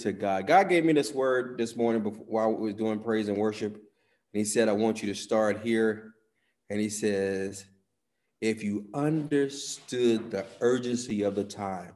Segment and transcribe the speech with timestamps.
[0.00, 0.46] to God.
[0.46, 3.74] God gave me this word this morning before, while we was doing praise and worship.
[3.74, 6.14] And he said, I want you to start here.
[6.68, 7.64] And he says,
[8.40, 11.92] if you understood the urgency of the time,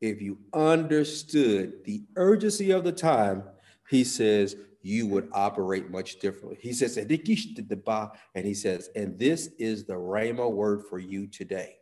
[0.00, 3.44] if you understood the urgency of the time,
[3.88, 6.58] he says, you would operate much differently.
[6.60, 11.76] He says, and he says, and this is the Rhema word for you today.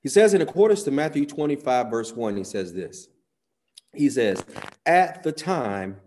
[0.00, 3.08] He says, in accordance to Matthew 25, verse 1, he says this.
[3.96, 4.44] He says,
[4.86, 6.00] At the time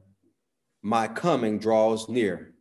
[0.82, 2.54] my coming draws near,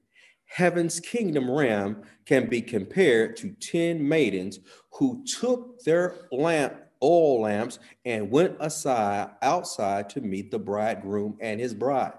[0.47, 4.61] heaven's kingdom ram can be compared to 10 maidens
[4.93, 11.61] who took their lamp oil lamps and went aside outside to meet the bridegroom and
[11.61, 12.19] his bride.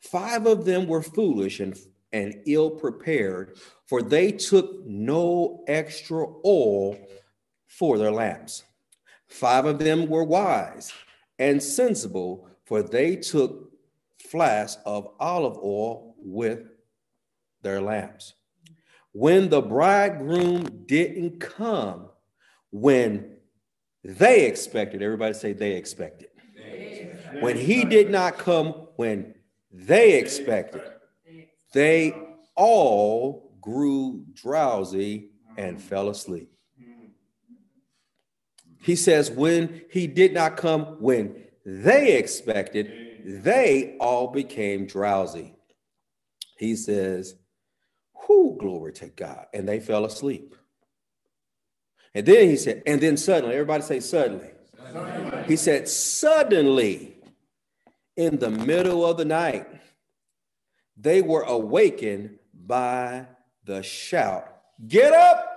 [0.00, 1.76] Five of them were foolish and,
[2.12, 6.96] and ill prepared, for they took no extra oil
[7.66, 8.62] for their lamps.
[9.26, 10.92] Five of them were wise
[11.38, 13.72] and sensible, for they took
[14.18, 16.60] flasks of olive oil with
[17.62, 18.34] their lamps.
[19.12, 22.08] When the bridegroom didn't come,
[22.70, 23.36] when
[24.02, 26.28] they expected, everybody say they expected.
[27.40, 29.34] When he did not come when
[29.70, 30.82] they expected,
[31.72, 32.14] they
[32.54, 36.53] all grew drowsy and fell asleep.
[38.84, 42.92] He says, when he did not come when they expected,
[43.24, 45.54] they all became drowsy.
[46.58, 47.34] He says,
[48.26, 49.46] Who glory to God.
[49.54, 50.54] And they fell asleep.
[52.14, 54.50] And then he said, and then suddenly, everybody say suddenly.
[54.76, 55.44] suddenly.
[55.48, 57.16] He said, suddenly,
[58.16, 59.66] in the middle of the night,
[60.94, 63.28] they were awakened by
[63.64, 64.46] the shout,
[64.86, 65.53] Get up!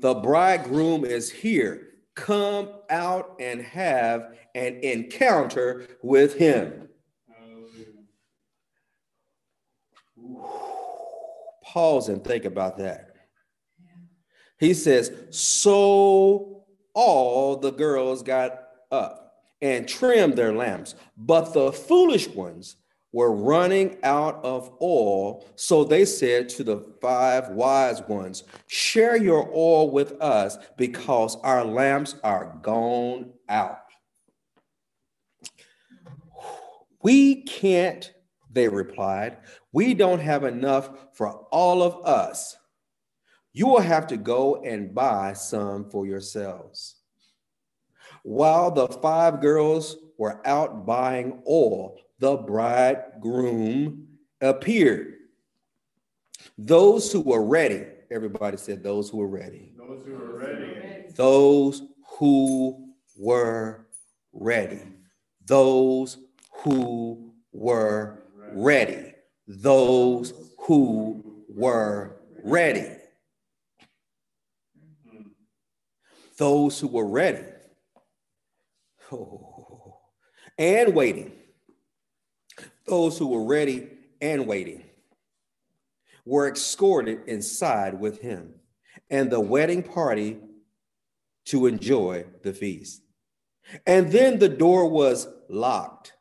[0.00, 1.88] The bridegroom is here.
[2.14, 6.88] Come out and have an encounter with him.
[11.62, 13.14] Pause and think about that.
[14.58, 16.64] He says, So
[16.94, 18.58] all the girls got
[18.90, 22.76] up and trimmed their lamps, but the foolish ones
[23.12, 25.46] were running out of oil.
[25.56, 31.64] So they said to the five wise ones, Share your oil with us because our
[31.64, 33.80] lamps are gone out.
[37.02, 38.12] We can't,
[38.50, 39.38] they replied.
[39.72, 42.56] We don't have enough for all of us.
[43.52, 46.96] You will have to go and buy some for yourselves.
[48.22, 54.08] While the five girls were out buying oil, the bridegroom
[54.40, 55.14] appeared.
[56.56, 59.72] Those who were ready, everybody said, those who were ready.
[59.76, 61.12] Those who were ready.
[61.14, 61.82] Those
[62.18, 63.86] who were
[64.32, 64.82] ready.
[65.46, 66.16] Those
[66.64, 69.14] who were ready.
[69.46, 72.96] Those who were ready.
[76.36, 77.44] Those who were ready.
[79.10, 79.98] Oh.
[80.58, 81.32] And waiting
[82.88, 83.88] those who were ready
[84.20, 84.84] and waiting
[86.24, 88.54] were escorted inside with him
[89.10, 90.38] and the wedding party
[91.46, 93.02] to enjoy the feast.
[93.86, 96.12] And then the door was locked.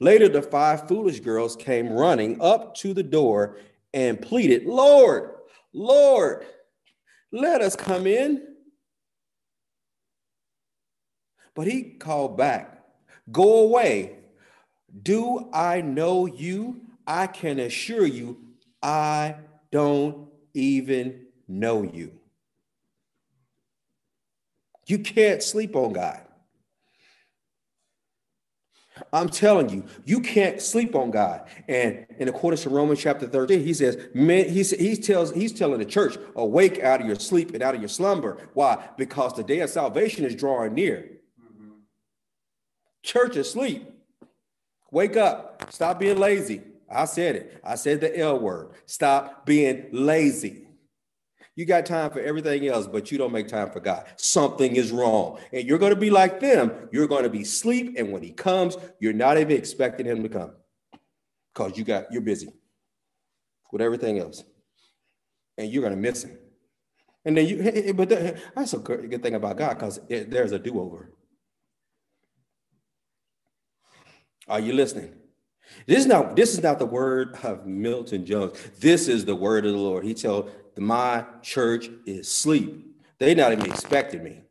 [0.00, 3.58] Later, the five foolish girls came running up to the door
[3.94, 5.30] and pleaded, Lord,
[5.72, 6.44] Lord,
[7.32, 8.42] let us come in.
[11.54, 12.82] But he called back,
[13.32, 14.18] Go away
[15.02, 16.80] do I know you?
[17.06, 18.38] I can assure you,
[18.82, 19.36] I
[19.70, 22.12] don't even know you.
[24.86, 26.22] You can't sleep on God.
[29.12, 31.48] I'm telling you, you can't sleep on God.
[31.68, 35.84] And in accordance to Romans chapter 13, he says, he, he tells, he's telling the
[35.84, 38.38] church, awake out of your sleep and out of your slumber.
[38.54, 38.88] Why?
[38.96, 41.10] Because the day of salvation is drawing near.
[41.38, 41.72] Mm-hmm.
[43.02, 43.86] Church asleep.
[44.90, 45.72] Wake up.
[45.72, 46.62] Stop being lazy.
[46.90, 47.60] I said it.
[47.64, 48.70] I said the L word.
[48.86, 50.62] Stop being lazy.
[51.56, 54.04] You got time for everything else, but you don't make time for God.
[54.16, 55.38] Something is wrong.
[55.52, 56.88] And you're going to be like them.
[56.92, 57.96] You're going to be asleep.
[57.98, 60.52] And when he comes, you're not even expecting him to come
[61.54, 62.50] because you got you're busy
[63.72, 64.44] with everything else.
[65.56, 66.38] And you're going to miss him.
[67.24, 71.10] And then you, but that's a good thing about God because there's a do over.
[74.48, 75.14] Are you listening?
[75.86, 78.58] This is not this is not the word of Milton Jones.
[78.80, 80.04] This is the word of the Lord.
[80.04, 82.86] He told my church is sleep.
[83.18, 84.42] They not even expecting me.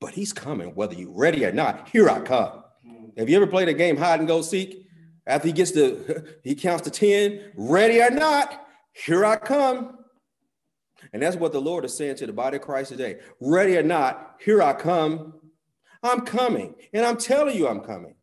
[0.00, 1.88] but he's coming, whether you're ready or not.
[1.90, 2.64] Here I come.
[3.16, 4.86] Have you ever played a game hide and go seek?
[5.26, 9.98] After he gets to, he counts to 10, ready or not, here I come.
[11.12, 13.18] And that's what the Lord is saying to the body of Christ today.
[13.40, 15.34] Ready or not, here I come.
[16.02, 16.74] I'm coming.
[16.92, 18.14] And I'm telling you I'm coming.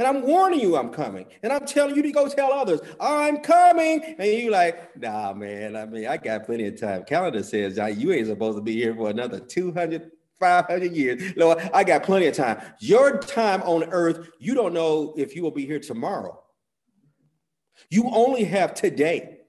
[0.00, 1.26] And I'm warning you I'm coming.
[1.42, 4.02] And I'm telling you to go tell others, I'm coming.
[4.18, 5.76] And you're like, nah, man.
[5.76, 7.04] I mean, I got plenty of time.
[7.04, 10.10] Calendar says, you ain't supposed to be here for another 200,
[10.40, 11.36] 500 years.
[11.36, 12.62] Lord, I got plenty of time.
[12.78, 16.42] Your time on earth, you don't know if you will be here tomorrow.
[17.90, 19.40] You only have today.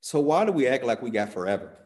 [0.00, 1.83] So why do we act like we got forever?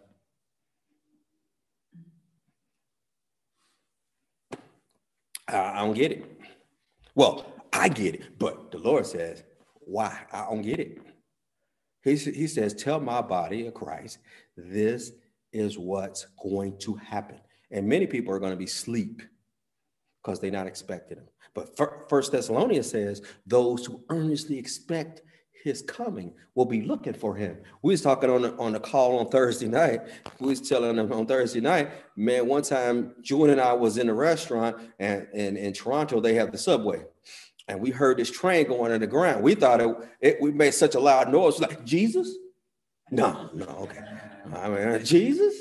[5.49, 6.41] I don't get it.
[7.15, 9.43] Well, I get it, but the Lord says,
[9.81, 10.17] why?
[10.33, 10.99] I don't get it.
[12.03, 14.19] He, he says, tell my body of Christ,
[14.57, 15.13] this
[15.53, 17.41] is what's going to happen.
[17.71, 19.23] And many people are going to be sleep
[20.23, 21.29] because they're not expecting them.
[21.55, 21.77] But
[22.09, 25.23] First Thessalonians says, those who earnestly expect
[25.63, 27.59] his coming will be looking for him.
[27.83, 30.01] We was talking on the, on the call on Thursday night.
[30.41, 34.09] We was telling them on Thursday night, man, one time June and I was in
[34.09, 37.03] a restaurant and, and in Toronto, they have the subway.
[37.67, 39.43] And we heard this train going on the ground.
[39.43, 42.35] We thought it, it we made such a loud noise, like Jesus?
[43.11, 44.01] No, no, okay.
[44.55, 45.55] I mean, Jesus?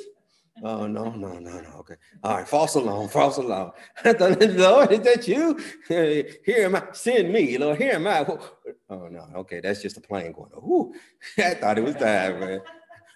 [0.63, 1.69] Oh no, no, no, no.
[1.79, 1.95] Okay.
[2.23, 3.71] All right, false alarm, false alarm.
[4.05, 5.59] Lord, is that you?
[5.87, 8.25] Here am I, send me, Lord, here am I.
[8.89, 10.51] Oh no, okay, that's just a plane going.
[10.57, 10.93] Ooh,
[11.37, 12.61] I thought it was time, man.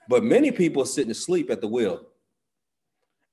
[0.08, 2.06] But many people are sitting asleep at the wheel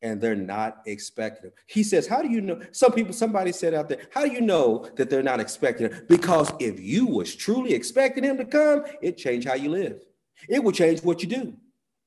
[0.03, 2.61] and they're not expecting He says, How do you know?
[2.73, 6.07] Some people, somebody said out there, How do you know that they're not expecting him?
[6.09, 10.05] Because if you was truly expecting him to come, it changed how you live.
[10.49, 11.55] It will change what you do.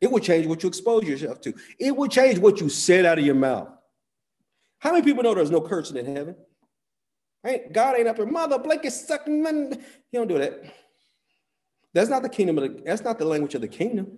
[0.01, 1.53] It will change what you expose yourself to.
[1.79, 3.69] It will change what you said out of your mouth.
[4.79, 6.35] How many people know there's no cursing in heaven?
[7.43, 7.71] Right?
[7.71, 9.43] God ain't up there, mother Blake is sucking.
[9.43, 9.83] Man.
[10.11, 10.59] He don't do that.
[11.93, 14.17] That's not the kingdom of the, that's not the language of the kingdom.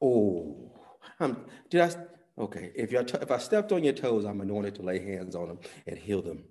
[0.00, 0.72] Oh,
[1.20, 1.90] I'm, did I?
[2.38, 5.48] Okay, if you if I stepped on your toes, I'm anointed to lay hands on
[5.48, 6.44] them and heal them.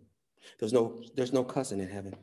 [0.59, 2.15] There's no there's no cussing in heaven.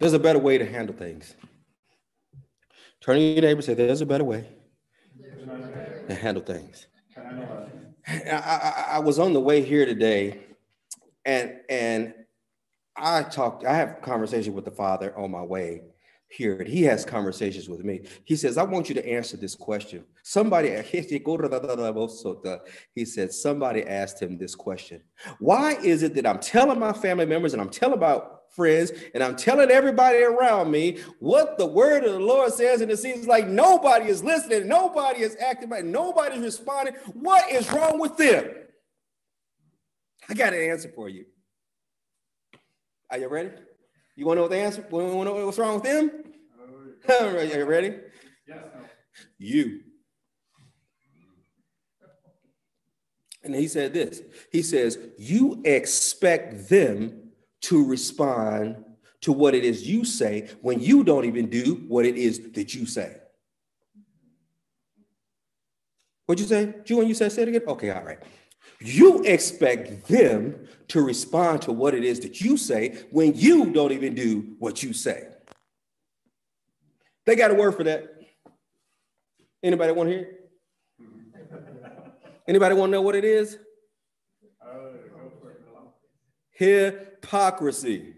[0.00, 1.34] There's a better way to handle things.
[3.02, 4.46] Turn to your neighbor and say, There's a better way
[6.08, 6.86] to handle things.
[8.08, 10.40] I, I, I, was on the way here today,
[11.24, 12.14] and and
[12.96, 13.64] I talked.
[13.64, 15.82] I have conversation with the father on my way
[16.28, 18.06] here, and he has conversations with me.
[18.24, 21.02] He says, "I want you to answer this question." Somebody, he
[23.04, 25.02] said, somebody asked him this question:
[25.38, 29.22] Why is it that I'm telling my family members and I'm telling about friends, and
[29.22, 33.26] I'm telling everybody around me what the word of the Lord says, and it seems
[33.26, 36.94] like nobody is listening, nobody is acting right, nobody's responding.
[37.14, 38.50] What is wrong with them?
[40.28, 41.24] I got an answer for you.
[43.10, 43.50] Are you ready?
[44.14, 44.86] You want to know what the answer?
[44.90, 46.10] Want to know what's wrong with them?
[47.08, 47.96] Are you ready?
[48.46, 48.58] Yes.
[49.38, 49.80] You.
[53.42, 54.22] And he said this.
[54.52, 57.19] He says, You expect them
[57.62, 58.84] to respond
[59.22, 62.74] to what it is you say when you don't even do what it is that
[62.74, 63.16] you say.
[66.26, 66.74] What'd you say?
[66.86, 67.62] You when you said say it again?
[67.66, 68.18] Okay, all right.
[68.80, 73.92] You expect them to respond to what it is that you say when you don't
[73.92, 75.28] even do what you say.
[77.26, 78.14] They got a word for that.
[79.62, 80.36] Anybody want to hear?
[82.48, 83.58] Anybody want to know what it is?
[86.60, 88.16] Hypocrisy.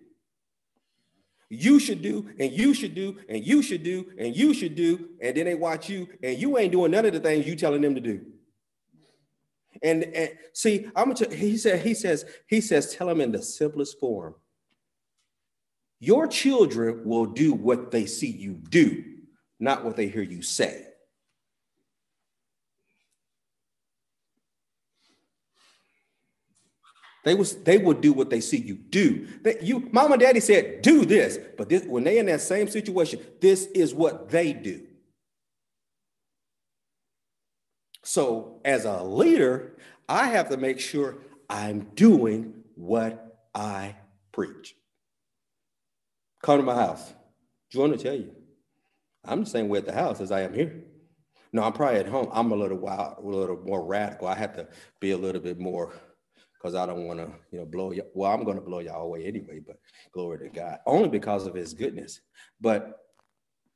[1.49, 5.11] You should do, and you should do, and you should do, and you should do,
[5.21, 7.83] and then they watch you, and you ain't doing none of the things you telling
[7.83, 8.21] them to do.
[9.81, 11.35] And, and see, I'm gonna.
[11.35, 11.81] He said.
[11.81, 12.25] He says.
[12.47, 12.95] He says.
[12.95, 14.35] Tell them in the simplest form.
[16.01, 19.05] Your children will do what they see you do,
[19.61, 20.87] not what they hear you say.
[27.25, 29.29] They was they would do what they see you do.
[29.43, 32.69] They, you, mom and daddy said, do this, but this, when they in that same
[32.69, 34.83] situation, this is what they do.
[38.03, 39.77] So as a leader,
[40.09, 43.97] I have to make sure I'm doing what I
[44.33, 44.75] preach.
[46.43, 47.09] Come to my house.
[47.09, 48.33] Do you want to tell you?
[49.25, 50.83] I'm the same way at the house as I am here.
[51.53, 52.29] No, I'm probably at home.
[52.33, 54.27] I'm a little wild, a little more radical.
[54.27, 54.67] I have to
[54.99, 55.93] be a little bit more
[56.63, 58.05] because I don't want to, you know, blow you.
[58.15, 59.77] Well, I'm going to blow y'all away anyway, but
[60.13, 62.21] glory to God, only because of his goodness.
[62.61, 62.99] But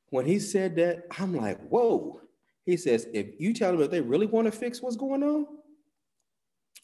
[0.09, 2.21] when he said that, I'm like, whoa.
[2.65, 5.47] He says, if you tell them that they really want to fix what's going on,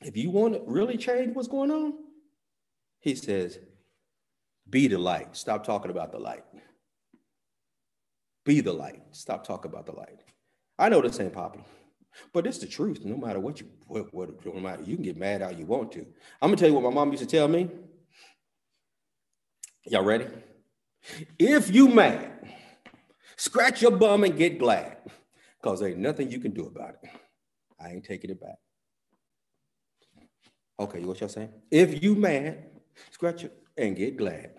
[0.02, 1.94] if you want to really change what's going on,
[3.00, 3.60] he says,
[4.70, 5.36] be the light.
[5.38, 6.44] Stop talking about the light.
[8.46, 9.02] Be the light.
[9.12, 10.20] Stop talking about the light.
[10.78, 11.66] I know this ain't popular,
[12.34, 13.04] but it's the truth.
[13.06, 15.92] No matter what you what, what no matter you can get mad how you want
[15.94, 16.02] to.
[16.42, 17.70] I'm gonna tell you what my mom used to tell me.
[19.86, 20.28] Y'all ready?
[21.38, 22.32] If you mad,
[23.36, 24.98] scratch your bum and get glad,
[25.62, 27.10] because there ain't nothing you can do about it.
[27.80, 28.56] I ain't taking it back.
[30.80, 31.52] Okay, you what y'all saying?
[31.70, 32.66] If you mad,
[33.12, 34.52] scratch it and get glad,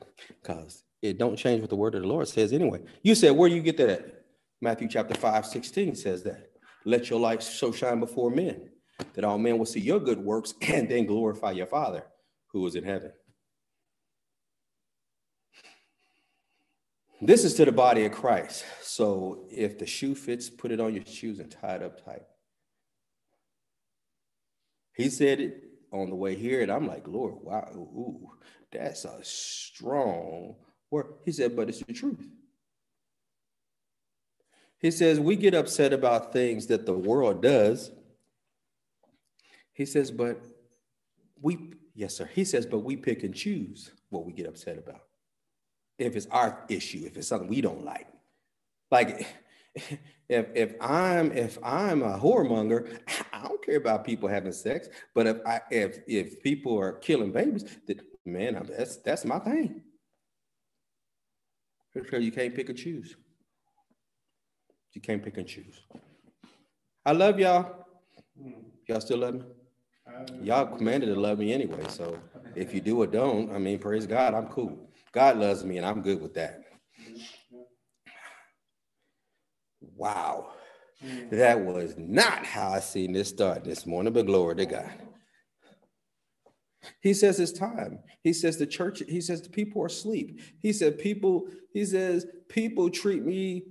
[0.42, 2.82] because it don't change what the word of the Lord says anyway.
[3.02, 4.24] You said, where do you get that at?
[4.60, 6.50] Matthew chapter 5, 16 says that.
[6.84, 8.70] Let your light so shine before men,
[9.14, 12.04] that all men will see your good works and then glorify your Father
[12.48, 13.12] who is in heaven.
[17.20, 18.64] This is to the body of Christ.
[18.82, 22.22] So if the shoe fits, put it on your shoes and tie it up tight.
[24.94, 28.30] He said it on the way here, and I'm like, Lord, wow, ooh,
[28.70, 30.56] that's a strong
[30.90, 31.06] word.
[31.24, 32.28] He said, but it's the truth.
[34.84, 37.90] He says, we get upset about things that the world does.
[39.72, 40.44] He says, but
[41.40, 42.28] we, yes, sir.
[42.30, 45.00] He says, but we pick and choose what we get upset about.
[45.98, 48.08] If it's our issue, if it's something we don't like.
[48.90, 49.26] Like
[50.28, 52.98] if if I'm if I'm a whoremonger,
[53.32, 54.90] I don't care about people having sex.
[55.14, 57.64] But if I if if people are killing babies,
[58.26, 59.80] man, that's that's my thing.
[61.94, 63.16] You can't pick and choose.
[64.94, 65.80] You can't pick and choose.
[67.04, 67.86] I love y'all.
[68.88, 69.42] Y'all still love me?
[70.42, 71.82] Y'all commanded to love me anyway.
[71.88, 72.18] So
[72.54, 74.88] if you do or don't, I mean, praise God, I'm cool.
[75.12, 76.60] God loves me and I'm good with that.
[79.96, 80.52] Wow.
[81.30, 84.90] That was not how I seen this start this morning, but glory to God.
[87.00, 87.98] He says it's time.
[88.22, 90.40] He says the church, he says the people are asleep.
[90.60, 93.64] He said people, he says people treat me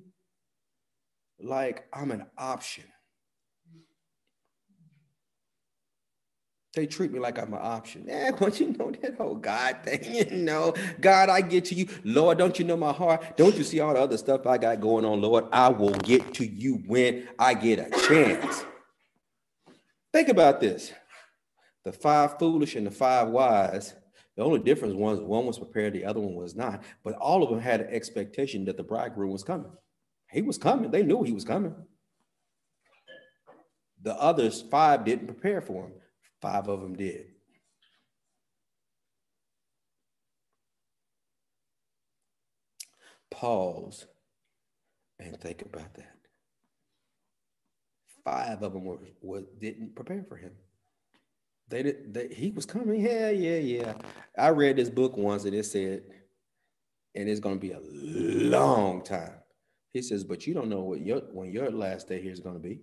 [1.40, 2.86] like I'm an option.
[6.76, 8.06] They treat me like I'm an option.
[8.08, 10.02] Yeah, don't you know that whole God thing?
[10.32, 11.88] You know, God, I get to you.
[12.04, 13.38] Lord, don't you know my heart?
[13.38, 15.46] Don't you see all the other stuff I got going on, Lord?
[15.52, 18.66] I will get to you when I get a chance.
[20.12, 20.92] Think about this.
[21.86, 23.94] The five foolish and the five wise,
[24.38, 26.84] the only difference was one was prepared, the other one was not.
[27.04, 29.72] But all of them had an expectation that the bridegroom was coming.
[30.34, 30.90] He was coming.
[30.90, 31.76] They knew he was coming.
[34.02, 35.94] The others, five, didn't prepare for him.
[36.42, 37.28] Five of them did.
[43.30, 44.08] Pause
[45.20, 46.16] and think about that.
[48.26, 50.52] Five of them were, were didn't prepare for him.
[51.68, 52.14] They did.
[52.14, 53.02] They, he was coming.
[53.02, 53.94] Yeah, yeah, yeah.
[54.38, 56.04] I read this book once, and it said,
[57.16, 59.43] and it's going to be a long time
[59.94, 62.56] he says, but you don't know what your when your last day here is going
[62.56, 62.80] to be.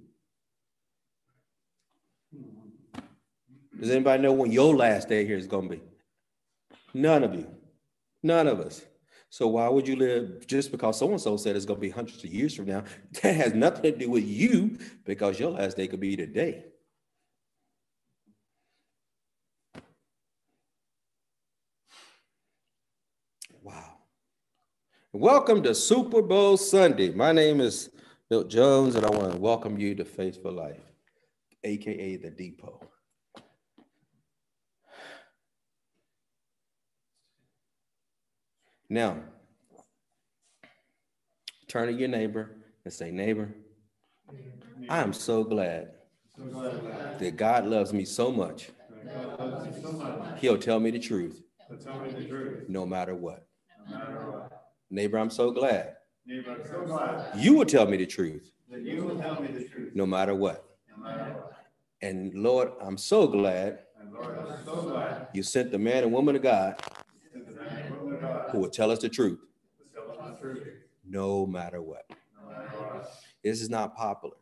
[3.78, 5.82] Does anybody know when your last day here is going to be?
[6.94, 7.48] None of you.
[8.22, 8.82] None of us.
[9.28, 11.90] So why would you live just because so and so said it's going to be
[11.90, 12.84] hundreds of years from now?
[13.22, 16.64] That has nothing to do with you because your last day could be today.
[25.12, 27.10] Welcome to Super Bowl Sunday.
[27.10, 27.90] My name is
[28.28, 30.78] Bill Jones, and I want to welcome you to Faith for Life,
[31.64, 32.80] aka the Depot.
[38.88, 39.16] Now,
[41.66, 42.52] turn to your neighbor
[42.84, 43.52] and say, Neighbor,
[44.88, 45.88] I am so glad
[47.18, 48.70] that God loves me so much,
[50.36, 51.42] He'll tell me the truth,
[52.68, 53.48] no matter what.
[54.90, 55.96] Neighbor, I'm so glad.
[56.26, 57.38] Neighbor, I'm so glad.
[57.38, 58.50] You will tell me the truth.
[58.70, 59.92] That you will tell me the truth.
[59.94, 60.64] No matter what.
[60.96, 61.56] No matter what.
[62.02, 63.80] And Lord, I'm so glad.
[64.12, 65.28] Lord, I'm so glad.
[65.32, 66.80] You sent the man and woman of God,
[67.90, 69.38] woman of God who will tell us the truth.
[69.80, 70.68] Us the truth.
[71.04, 72.04] No matter what.
[72.08, 73.12] No matter what.
[73.44, 74.36] This is not popular.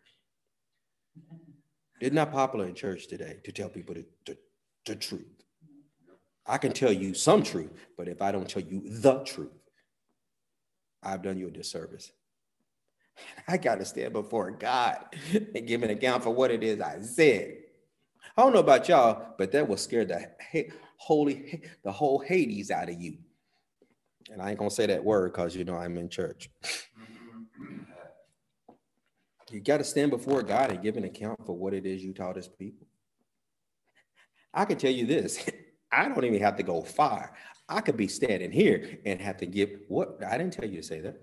[2.01, 4.39] It's not popular in church today to tell people the, the,
[4.87, 5.27] the truth.
[6.47, 9.51] I can tell you some truth, but if I don't tell you the truth,
[11.03, 12.13] I've done you a disservice.
[13.49, 17.01] I got to stand before God and give an account for what it is I
[17.01, 17.57] said.
[18.37, 20.29] I don't know about y'all, but that will scare the
[20.97, 23.19] holy, the whole Hades out of you.
[24.31, 26.51] And I ain't gonna say that word because you know I'm in church.
[29.51, 32.13] You got to stand before God and give an account for what it is you
[32.13, 32.87] taught his people.
[34.53, 35.49] I can tell you this
[35.93, 37.35] I don't even have to go far.
[37.69, 40.83] I could be standing here and have to give what I didn't tell you to
[40.83, 41.21] say that.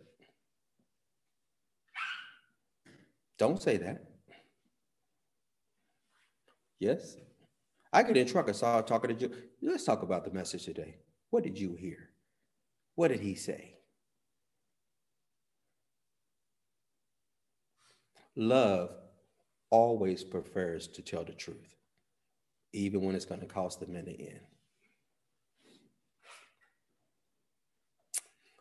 [3.38, 4.04] Don't say that.
[6.80, 7.18] Yes.
[7.92, 9.32] I get in truck and saw talking to you.
[9.62, 10.98] Let's talk about the message today.
[11.30, 12.10] What did you hear?
[12.96, 13.76] What did he say?
[18.36, 18.92] Love
[19.70, 21.76] always prefers to tell the truth,
[22.74, 24.42] even when it's going to cost them in the end.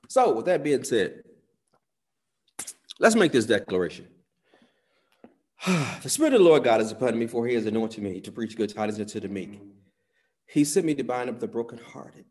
[0.09, 1.23] So, with that being said,
[2.99, 4.09] let's make this declaration.
[5.67, 8.33] the Spirit of the Lord God is upon me, for he has anointed me to
[8.33, 9.61] preach good tidings unto the meek.
[10.47, 12.25] He sent me to bind up the brokenhearted.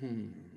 [0.00, 0.47] Hmm.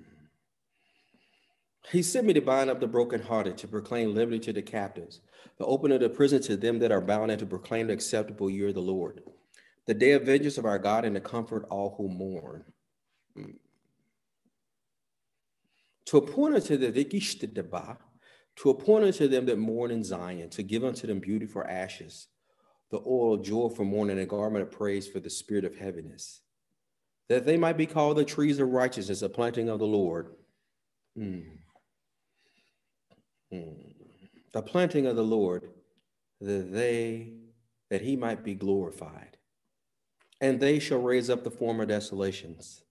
[1.91, 5.19] He sent me to bind up the brokenhearted, to proclaim liberty to the captives,
[5.57, 8.69] to open the prison to them that are bound, and to proclaim the acceptable year
[8.69, 9.21] of the Lord,
[9.87, 12.63] the day of vengeance of our God, and to comfort all who mourn.
[13.35, 13.51] Hmm.
[16.05, 17.97] To appoint unto the Vikishtidaba,
[18.57, 22.27] to appoint unto them that mourn in Zion, to give unto them beauty for ashes,
[22.89, 25.77] the oil of joy for mourning, and a garment of praise for the spirit of
[25.77, 26.41] heaviness
[27.31, 30.35] that they might be called the trees of righteousness, the planting of the Lord.
[31.17, 31.45] Mm.
[33.53, 33.93] Mm.
[34.53, 35.69] The planting of the Lord,
[36.39, 37.33] that they
[37.89, 39.37] that he might be glorified.
[40.39, 42.83] And they shall raise up the former desolations,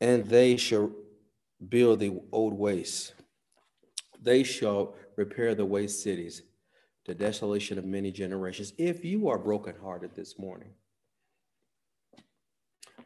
[0.00, 0.90] and they shall
[1.68, 3.12] build the old wastes.
[4.20, 6.42] They shall repair the waste cities,
[7.06, 8.72] the desolation of many generations.
[8.76, 10.72] If you are brokenhearted this morning,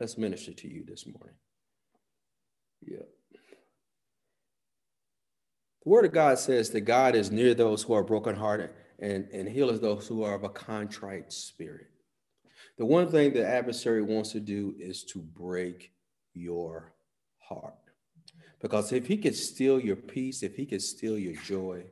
[0.00, 1.36] Let's minister to you this morning.
[2.82, 2.98] Yeah.
[5.84, 9.48] The word of God says that God is near those who are brokenhearted and, and
[9.48, 11.88] heals those who are of a contrite spirit.
[12.78, 15.92] The one thing the adversary wants to do is to break
[16.32, 16.94] your
[17.38, 17.74] heart.
[18.60, 21.84] Because if he could steal your peace, if he could steal your joy,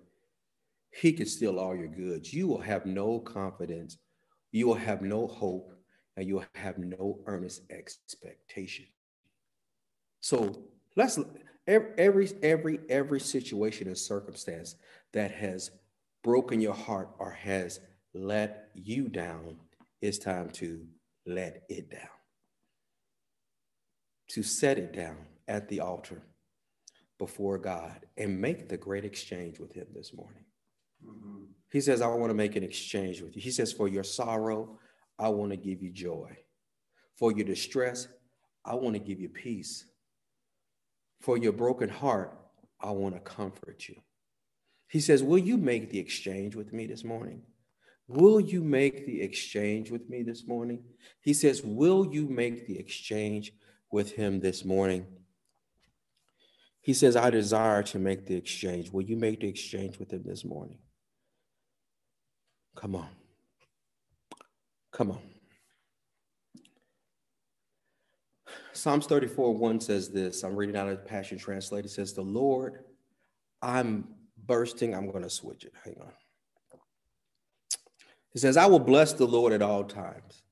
[0.91, 2.33] he could steal all your goods.
[2.33, 3.99] You will have no confidence.
[4.51, 5.75] You will have no hope
[6.17, 8.87] and you'll have no earnest expectation.
[10.21, 10.65] So
[10.97, 11.19] let's
[11.67, 14.77] every every every situation and circumstance
[15.13, 15.71] that has
[16.23, 17.81] broken your heart or has
[18.15, 19.57] let you down,
[20.01, 20.87] it's time to
[21.27, 22.01] let it down.
[24.31, 25.17] To set it down
[25.49, 26.23] at the altar
[27.19, 30.45] before God and make the great exchange with Him this morning.
[31.07, 31.45] Mm-hmm.
[31.71, 33.43] He says, I want to make an exchange with you.
[33.43, 34.79] He says, For your sorrow,
[35.19, 36.37] I want to give you joy.
[37.17, 38.09] For your distress,
[38.65, 39.87] I want to give you peace.
[41.23, 42.37] For your broken heart,
[42.81, 43.97] I want to comfort you.
[44.89, 47.43] He says, Will you make the exchange with me this morning?
[48.09, 50.83] Will you make the exchange with me this morning?
[51.21, 53.53] He says, Will you make the exchange
[53.91, 55.07] with him this morning?
[56.81, 58.91] He says, I desire to make the exchange.
[58.91, 60.79] Will you make the exchange with him this morning?
[62.75, 63.09] Come on.
[64.91, 65.32] Come on.
[68.73, 70.43] Psalms 34 1 says this.
[70.43, 71.85] I'm reading out of Passion Translate.
[71.85, 72.85] It says, The Lord,
[73.61, 74.09] I'm
[74.47, 74.95] bursting.
[74.95, 75.73] I'm going to switch it.
[75.85, 76.13] Hang on.
[78.35, 80.43] It says, I will bless the Lord at all times.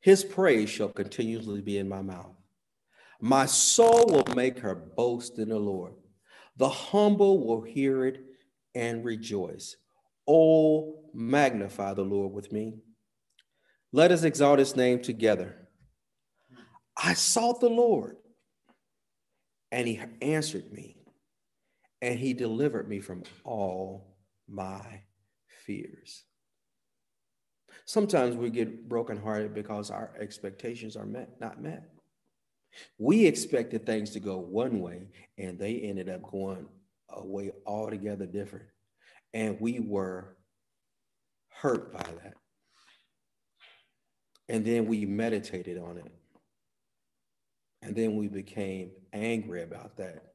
[0.00, 2.36] His praise shall continually be in my mouth.
[3.20, 5.94] My soul will make her boast in the Lord.
[6.56, 8.22] The humble will hear it
[8.74, 9.76] and rejoice.
[10.28, 12.74] Oh, magnify the Lord with me
[13.94, 15.63] let us exalt his name together.
[16.96, 18.16] I sought the Lord,
[19.72, 20.96] and he answered me,
[22.00, 24.16] and he delivered me from all
[24.48, 25.02] my
[25.66, 26.24] fears.
[27.86, 31.90] Sometimes we get brokenhearted because our expectations are met, not met.
[32.98, 36.66] We expected things to go one way, and they ended up going
[37.10, 38.66] a way altogether different.
[39.32, 40.36] And we were
[41.48, 42.34] hurt by that.
[44.48, 46.12] And then we meditated on it.
[47.84, 50.32] And then we became angry about that.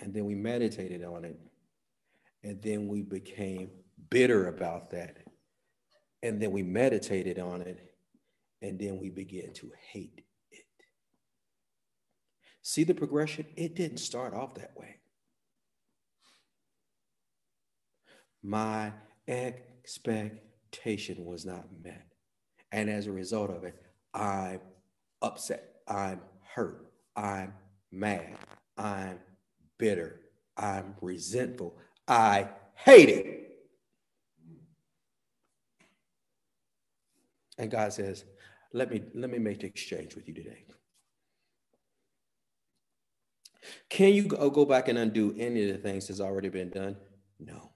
[0.00, 1.38] And then we meditated on it.
[2.42, 3.70] And then we became
[4.10, 5.18] bitter about that.
[6.24, 7.78] And then we meditated on it.
[8.60, 10.64] And then we began to hate it.
[12.62, 13.46] See the progression?
[13.56, 14.96] It didn't start off that way.
[18.42, 18.92] My
[19.28, 22.08] expectation was not met.
[22.72, 23.76] And as a result of it,
[24.12, 24.60] I'm
[25.22, 25.73] upset.
[25.86, 26.20] I'm
[26.54, 26.86] hurt.
[27.16, 27.54] I'm
[27.92, 28.36] mad.
[28.76, 29.18] I'm
[29.78, 30.20] bitter.
[30.56, 31.76] I'm resentful.
[32.08, 33.40] I hate it.
[37.58, 38.24] And God says,
[38.72, 40.64] let me, let me make the exchange with you today.
[43.88, 46.96] Can you go, back and undo any of the things that's already been done?
[47.38, 47.70] No.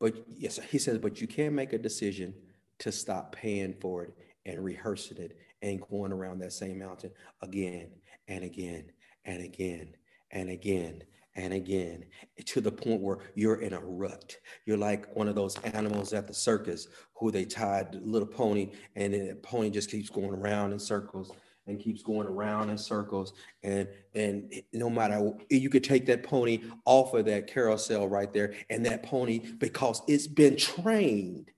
[0.00, 2.34] But yes, he says, but you can make a decision
[2.80, 4.14] to stop paying for it
[4.46, 7.10] and rehearsing it and going around that same mountain
[7.42, 7.90] again
[8.28, 8.84] and again
[9.24, 9.94] and again
[10.30, 11.02] and again
[11.36, 12.04] and again
[12.44, 14.36] to the point where you're in a rut.
[14.66, 18.72] You're like one of those animals at the circus who they tied the little pony
[18.96, 21.32] and the pony just keeps going around in circles
[21.66, 26.62] and keeps going around in circles and and no matter you could take that pony
[26.84, 31.50] off of that carousel right there and that pony because it's been trained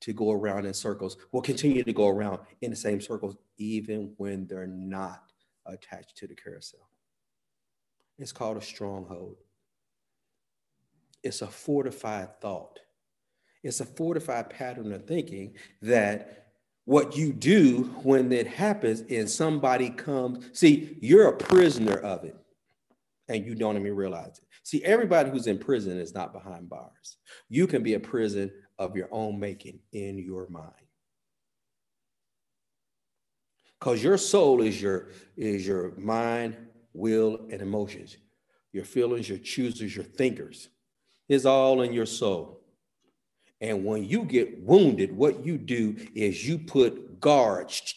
[0.00, 4.12] to go around in circles will continue to go around in the same circles even
[4.16, 5.32] when they're not
[5.66, 6.88] attached to the carousel
[8.18, 9.36] it's called a stronghold.
[11.22, 12.78] It's a fortified thought.
[13.62, 16.48] It's a fortified pattern of thinking that
[16.84, 22.36] what you do when it happens and somebody comes, see, you're a prisoner of it
[23.28, 24.44] and you don't even realize it.
[24.64, 27.16] See, everybody who's in prison is not behind bars.
[27.48, 30.72] You can be a prison of your own making in your mind.
[33.78, 36.56] Because your soul is your is your mind,
[36.92, 38.16] will, and emotions.
[38.72, 40.68] Your feelings, your choosers, your thinkers
[41.28, 42.60] is all in your soul.
[43.60, 47.94] And when you get wounded, what you do is you put guards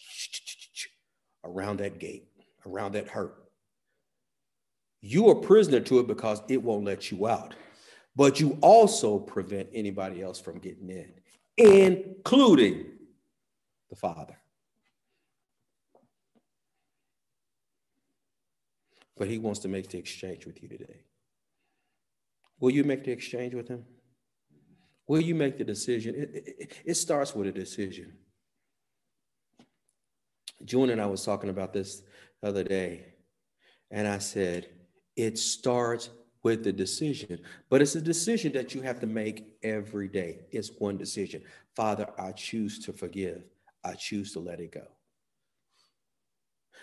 [1.44, 2.28] around that gate,
[2.66, 3.36] around that hurt.
[5.02, 7.54] You are prisoner to it because it won't let you out.
[8.17, 11.13] But you also prevent anybody else from getting in,
[11.58, 12.88] including
[13.89, 14.38] the Father.
[19.17, 21.01] but he wants to make the exchange with you today.
[22.60, 23.86] Will you make the exchange with him?
[25.08, 26.15] Will you make the decision?
[26.15, 28.13] It, it, it starts with a decision.
[30.65, 32.01] June and I was talking about this
[32.41, 33.06] the other day,
[33.91, 34.67] and I said,
[35.15, 36.10] it starts
[36.43, 40.41] with the decision, but it's a decision that you have to make every day.
[40.52, 41.41] It's one decision.
[41.76, 43.43] Father, I choose to forgive.
[43.84, 44.88] I choose to let it go.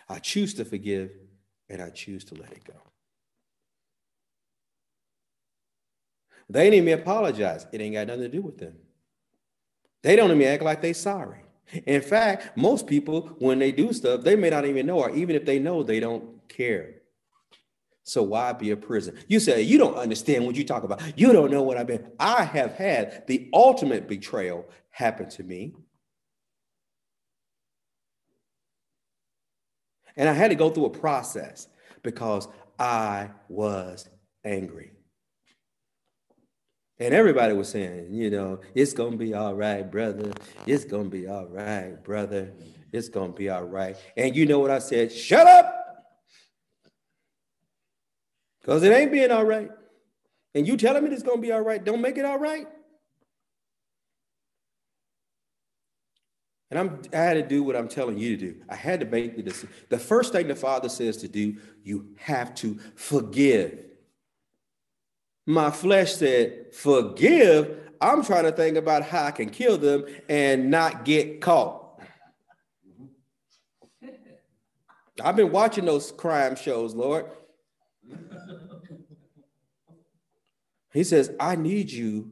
[0.08, 1.10] I choose to forgive
[1.68, 2.74] and I choose to let it go.
[6.50, 7.66] They didn't even apologize.
[7.72, 8.74] It ain't got nothing to do with them.
[10.02, 11.40] They don't even act like they sorry.
[11.86, 15.34] In fact, most people, when they do stuff, they may not even know, or even
[15.34, 16.96] if they know, they don't care.
[18.04, 19.16] So why be a prison?
[19.28, 21.00] You say you don't understand what you talk about.
[21.18, 22.06] You don't know what I've been.
[22.20, 25.74] I have had the ultimate betrayal happen to me.
[30.16, 31.66] And I had to go through a process
[32.02, 32.46] because
[32.78, 34.08] I was
[34.44, 34.92] angry.
[36.98, 40.30] And everybody was saying, you know, it's going to be all right, brother.
[40.66, 42.52] It's going to be all right, brother.
[42.92, 43.96] It's going to be all right.
[44.16, 45.10] And you know what I said?
[45.10, 45.83] Shut up.
[48.64, 49.70] Because it ain't being all right.
[50.54, 52.66] And you telling me it's going to be all right, don't make it all right.
[56.70, 58.60] And I'm, I had to do what I'm telling you to do.
[58.68, 59.68] I had to make the decision.
[59.90, 63.84] The first thing the Father says to do, you have to forgive.
[65.46, 67.90] My flesh said, forgive.
[68.00, 72.00] I'm trying to think about how I can kill them and not get caught.
[75.22, 77.26] I've been watching those crime shows, Lord.
[80.92, 82.30] He says, I need you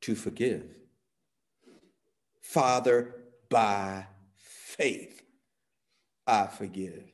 [0.00, 0.64] to forgive.
[2.40, 3.14] Father,
[3.50, 4.06] by
[4.38, 5.22] faith,
[6.26, 7.04] I forgive.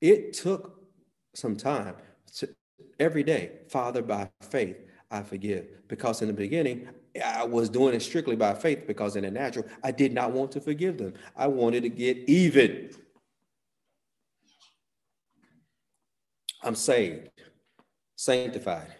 [0.00, 0.80] It took
[1.34, 1.96] some time
[2.36, 2.48] to,
[3.00, 4.76] every day, Father, by faith,
[5.10, 5.88] I forgive.
[5.88, 6.88] Because in the beginning,
[7.24, 10.52] I was doing it strictly by faith because in the natural, I did not want
[10.52, 11.14] to forgive them.
[11.36, 12.90] I wanted to get even.
[16.62, 17.30] I'm saved,
[18.16, 18.94] sanctified,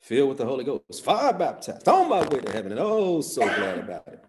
[0.00, 3.42] filled with the Holy Ghost, fire baptized, on my way to heaven, and oh, so
[3.42, 4.24] glad about it.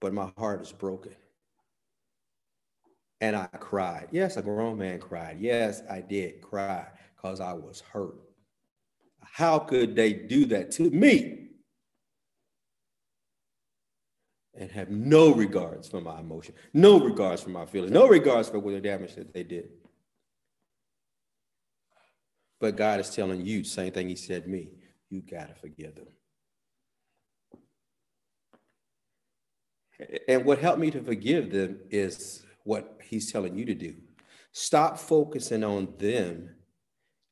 [0.00, 1.14] But my heart is broken.
[3.20, 4.08] And I cried.
[4.12, 5.36] Yes, a grown man cried.
[5.40, 8.14] Yes, I did cry because I was hurt.
[9.22, 11.40] How could they do that to me?
[14.60, 18.58] and have no regards for my emotion, no regards for my feelings, no regards for
[18.58, 19.70] what the damage that they did.
[22.60, 24.68] But God is telling you, same thing He said me,
[25.08, 26.06] you got to forgive them.
[30.28, 33.94] And what helped me to forgive them is what He's telling you to do.
[34.52, 36.50] Stop focusing on them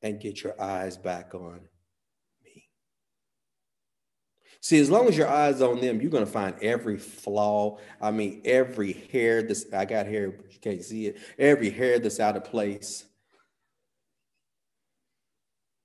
[0.02, 1.60] and get your eyes back on
[2.44, 2.64] me.
[4.60, 7.78] See, as long as your eyes on them, you're going to find every flaw.
[8.00, 11.18] I mean, every hair that's I got hair, you can't see it.
[11.38, 13.04] Every hair that's out of place.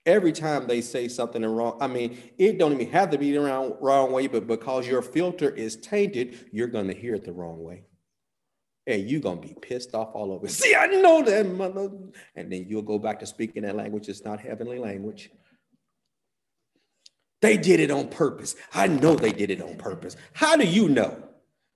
[0.06, 3.40] Every time they say something wrong, I mean, it don't even have to be the
[3.40, 7.32] wrong, wrong way, but because your filter is tainted, you're going to hear it the
[7.32, 7.86] wrong way.
[8.86, 10.48] And you're going to be pissed off all over.
[10.50, 11.90] See, I know that mother.
[12.36, 14.10] And then you'll go back to speaking that language.
[14.10, 15.30] It's not heavenly language.
[17.42, 18.56] They did it on purpose.
[18.74, 20.16] I know they did it on purpose.
[20.34, 21.22] How do you know?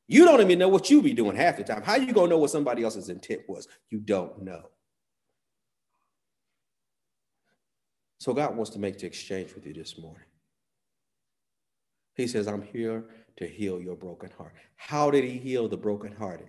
[0.08, 1.84] You don't even know what you be doing half the time.
[1.84, 3.68] How you gonna know what somebody else's intent was?
[3.90, 4.70] You don't know.
[8.20, 10.24] So God wants to make the exchange with you this morning.
[12.16, 13.06] He says, I'm here
[13.38, 14.54] to heal your broken heart.
[14.76, 16.48] How did he heal the brokenhearted?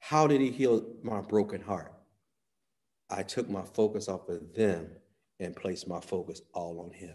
[0.00, 1.92] How did he heal my broken heart?
[3.08, 4.90] I took my focus off of them
[5.38, 7.14] and placed my focus all on him.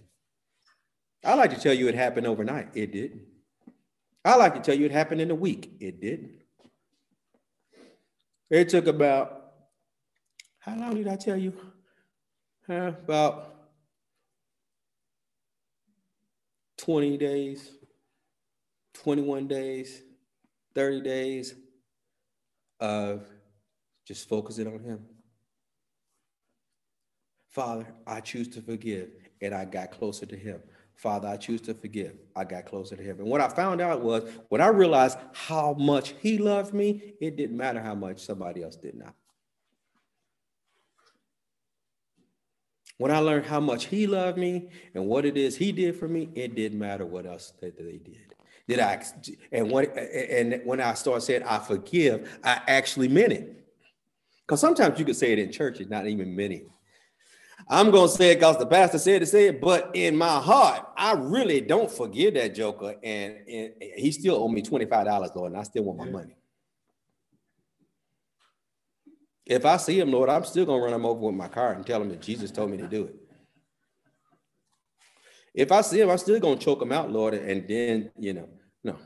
[1.25, 2.69] I like to tell you it happened overnight.
[2.73, 3.23] It didn't.
[4.23, 5.73] I like to tell you it happened in a week.
[5.81, 6.43] It didn't.
[8.49, 9.51] It took about,
[10.59, 11.53] how long did I tell you?
[12.69, 13.56] Uh, about
[16.87, 17.71] 20 days,
[18.93, 20.03] 21 days,
[20.73, 21.53] 30 days
[22.79, 23.27] of
[24.05, 25.05] just focusing on Him.
[27.49, 29.09] Father, I choose to forgive,
[29.41, 30.61] and I got closer to Him.
[30.95, 32.13] Father, I choose to forgive.
[32.37, 33.19] I got closer to him.
[33.19, 37.35] And what I found out was when I realized how much he loved me, it
[37.37, 39.13] didn't matter how much somebody else did not.
[42.97, 46.07] When I learned how much he loved me and what it is he did for
[46.07, 48.33] me, it didn't matter what else that they did.
[48.67, 49.01] Did I
[49.51, 53.65] and what and when I started saying I forgive, I actually meant it.
[54.41, 56.67] Because sometimes you could say it in church and not even mean it.
[57.69, 60.87] I'm gonna say it because the pastor said to say it, but in my heart,
[60.95, 65.31] I really don't forgive that joker, and, and he still owe me twenty five dollars,
[65.35, 66.35] Lord, and I still want my money.
[69.47, 71.85] If I see him, Lord, I'm still gonna run him over with my car and
[71.85, 73.15] tell him that Jesus told me to do it.
[75.53, 78.49] If I see him, I'm still gonna choke him out, Lord, and then you know,
[78.83, 78.97] no.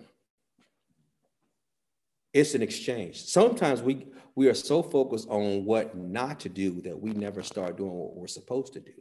[2.34, 3.23] It's an exchange.
[3.23, 7.77] Sometimes we we are so focused on what not to do that we never start
[7.77, 8.93] doing what we're supposed to do.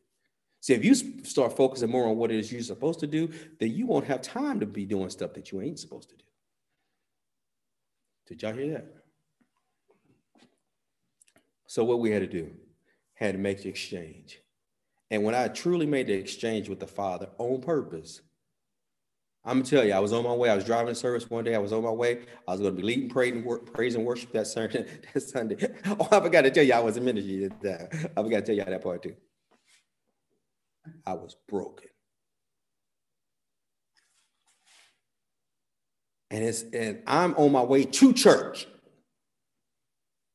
[0.61, 3.73] See, if you start focusing more on what it is you're supposed to do, then
[3.73, 6.25] you won't have time to be doing stuff that you ain't supposed to do.
[8.27, 9.00] Did y'all hear that?
[11.71, 12.51] So what we had to do,
[13.15, 14.41] had to make the exchange.
[15.09, 18.23] And when I truly made the exchange with the Father on purpose,
[19.45, 20.51] I'm gonna tell you, I was on my way.
[20.51, 21.55] I was driving service one day.
[21.55, 22.23] I was on my way.
[22.49, 24.85] I was gonna be leading praise and, work, praise and worship that Sunday.
[25.15, 25.69] That Sunday.
[25.87, 27.49] Oh, I forgot to tell you, I was in ministry.
[27.63, 29.15] That I forgot to tell you that part too.
[31.07, 31.87] I was broken,
[36.33, 38.67] and it's and I'm on my way to church.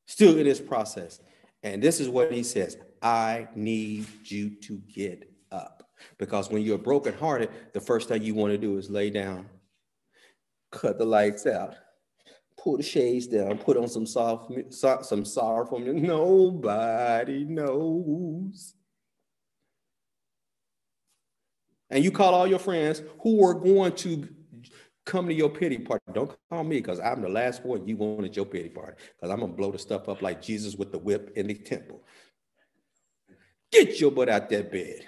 [0.06, 1.20] Still in this process,
[1.62, 5.90] and this is what he says: I need you to get up.
[6.18, 9.48] Because when you're brokenhearted, the first thing you want to do is lay down,
[10.70, 11.74] cut the lights out,
[12.56, 15.78] pull the shades down, put on some soft, some sorrowful.
[15.80, 18.74] Nobody knows.
[21.88, 24.28] And you call all your friends who are going to
[25.06, 26.04] come to your pity party.
[26.12, 29.30] Don't call me because I'm the last one you want at your pity party because
[29.30, 32.02] I'm going to blow the stuff up like Jesus with the whip in the temple.
[33.72, 35.06] Get your butt out that bed.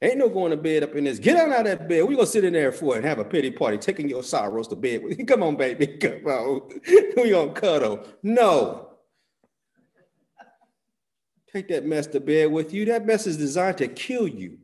[0.00, 1.18] Ain't no going to bed up in this.
[1.18, 2.04] Get out of that bed.
[2.04, 4.76] We're gonna sit in there for and have a pity party, taking your sorrows to
[4.76, 5.02] bed.
[5.26, 5.86] Come on, baby.
[6.00, 6.68] Come on.
[7.16, 8.06] we gonna cuddle.
[8.22, 8.90] No.
[11.52, 12.84] Take that mess to bed with you.
[12.84, 14.58] That mess is designed to kill you.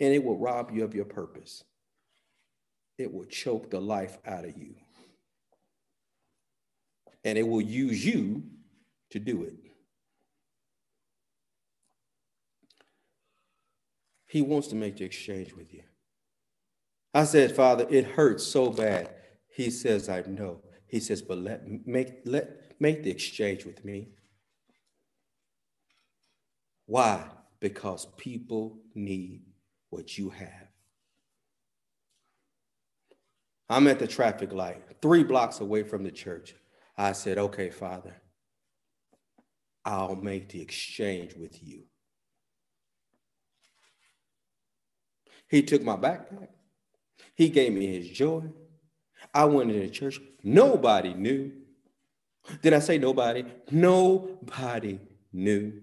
[0.00, 1.62] And it will rob you of your purpose.
[3.02, 4.74] It will choke the life out of you.
[7.24, 8.44] And it will use you
[9.10, 9.54] to do it.
[14.26, 15.82] He wants to make the exchange with you.
[17.12, 19.10] I said, Father, it hurts so bad.
[19.54, 20.62] He says, I know.
[20.86, 24.08] He says, but let make let make the exchange with me.
[26.86, 27.24] Why?
[27.60, 29.42] Because people need
[29.90, 30.71] what you have.
[33.68, 36.54] I'm at the traffic light, three blocks away from the church.
[36.96, 38.14] I said, Okay, Father,
[39.84, 41.84] I'll make the exchange with you.
[45.48, 46.48] He took my backpack.
[47.34, 48.42] He gave me his joy.
[49.34, 50.20] I went into church.
[50.42, 51.52] Nobody knew.
[52.60, 53.44] Did I say nobody?
[53.70, 55.00] Nobody
[55.32, 55.80] knew.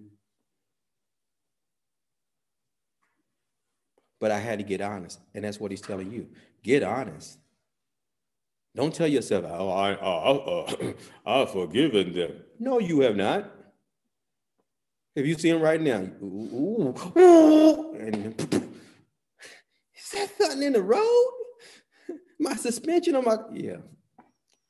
[4.19, 5.19] But I had to get honest.
[5.33, 6.27] And that's what he's telling you.
[6.61, 7.38] Get honest.
[8.75, 10.93] Don't tell yourself, oh, I, oh, uh,
[11.25, 12.41] I've forgiven them.
[12.59, 13.51] No, you have not.
[15.15, 18.39] If you see him right now, ooh, ooh, and
[19.95, 21.31] is that something in the road?
[22.39, 23.77] My suspension on my yeah.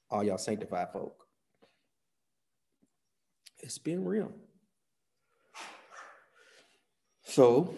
[0.10, 1.16] All y'all sanctified folk.
[3.60, 4.32] It's been real.
[7.22, 7.76] So,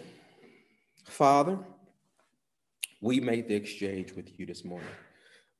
[1.04, 1.58] Father,
[3.02, 4.88] we made the exchange with you this morning.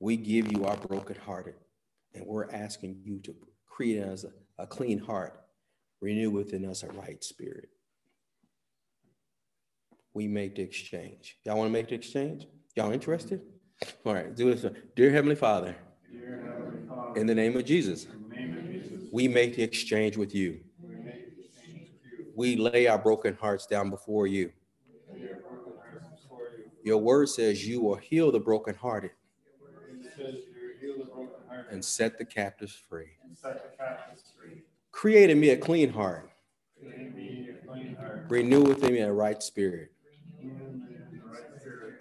[0.03, 1.55] We give you our brokenhearted,
[2.13, 3.37] and we're asking you to
[3.69, 5.41] create in us a, a clean heart,
[6.01, 7.69] renew within us a right spirit.
[10.13, 11.39] We make the exchange.
[11.45, 12.49] Y'all want to make the exchange?
[12.75, 13.43] Y'all interested?
[14.05, 14.67] All right, do this.
[14.97, 15.77] Dear Heavenly Father,
[16.11, 20.17] Dear Heavenly Father in the name of Jesus, name of Jesus we make the exchange
[20.17, 20.59] with you.
[20.83, 22.33] We, exchange with you.
[22.35, 24.51] we lay our broken hearts down before you.
[26.83, 29.13] Your word says you will heal the brokenhearted
[31.71, 33.13] and set the captives free.
[34.93, 36.31] Create in me a clean heart.
[38.29, 39.93] Renew within me a right spirit.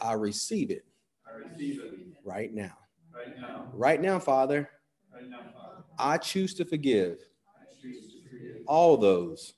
[0.01, 0.85] I receive it
[2.23, 2.77] right now.
[3.73, 4.69] Right now, Father,
[5.99, 7.19] I choose to forgive
[8.67, 9.53] all those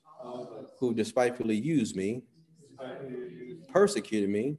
[0.78, 2.22] who despitefully used me,
[3.68, 4.58] persecuted me,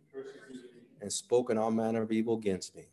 [1.01, 2.87] and spoken all manner of evil against me.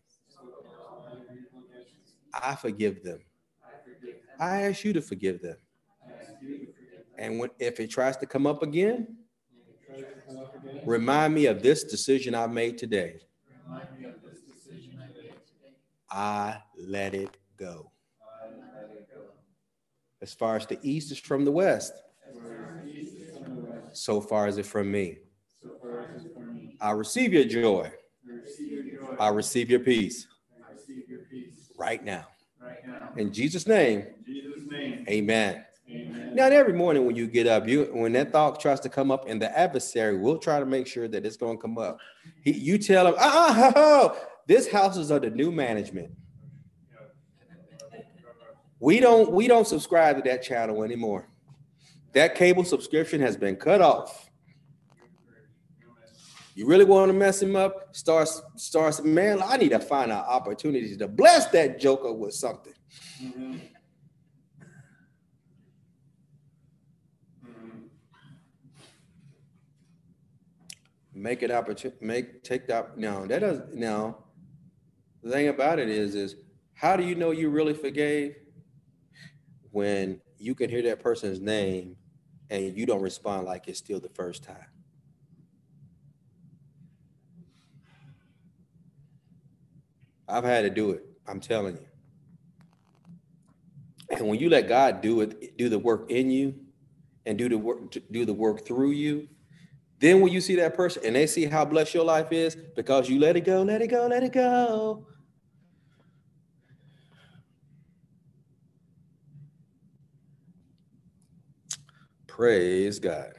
[2.35, 3.21] I forgive them.
[4.39, 5.57] I ask you to forgive them.
[7.19, 9.17] And when, if it tries to come up again,
[10.85, 13.21] remind me of this decision I made today.
[16.11, 17.91] I let it go.
[20.21, 21.93] As far as the east is from the west,
[23.93, 25.19] so far is it from me.
[26.81, 27.91] I receive your joy.
[29.19, 30.27] I receive your peace
[31.83, 32.27] right now.
[33.17, 34.07] In Jesus' name,
[35.09, 35.65] amen.
[36.33, 39.29] Now, every morning when you get up, you when that thought tries to come up,
[39.29, 41.99] and the adversary will try to make sure that it's going to come up.
[42.43, 44.17] He, you tell him, ah, oh,
[44.47, 46.13] this house is under new management.
[48.79, 51.29] We don't we don't subscribe to that channel anymore.
[52.15, 54.31] That cable subscription has been cut off.
[56.55, 57.95] You really want to mess him up?
[57.95, 62.75] Starts starts, man, I need to find an opportunity to bless that joker with something.
[63.23, 63.57] Mm-hmm.
[71.15, 73.27] Make it opportunity, make take that now.
[73.27, 74.19] That does now.
[75.23, 76.37] The thing about it is, is
[76.75, 78.35] how do you know you really forgave?
[79.73, 81.97] when you can hear that person's name
[82.51, 84.72] and you don't respond like it's still the first time.
[90.33, 91.05] I've had to do it.
[91.29, 91.87] I'm telling you.
[94.11, 96.55] And when you let God do it, do the work in you
[97.27, 99.29] and do the work do the work through you,
[99.99, 103.09] then when you see that person and they see how blessed your life is because
[103.09, 105.07] you let it go, let it go, let it go.
[112.27, 113.35] Praise God.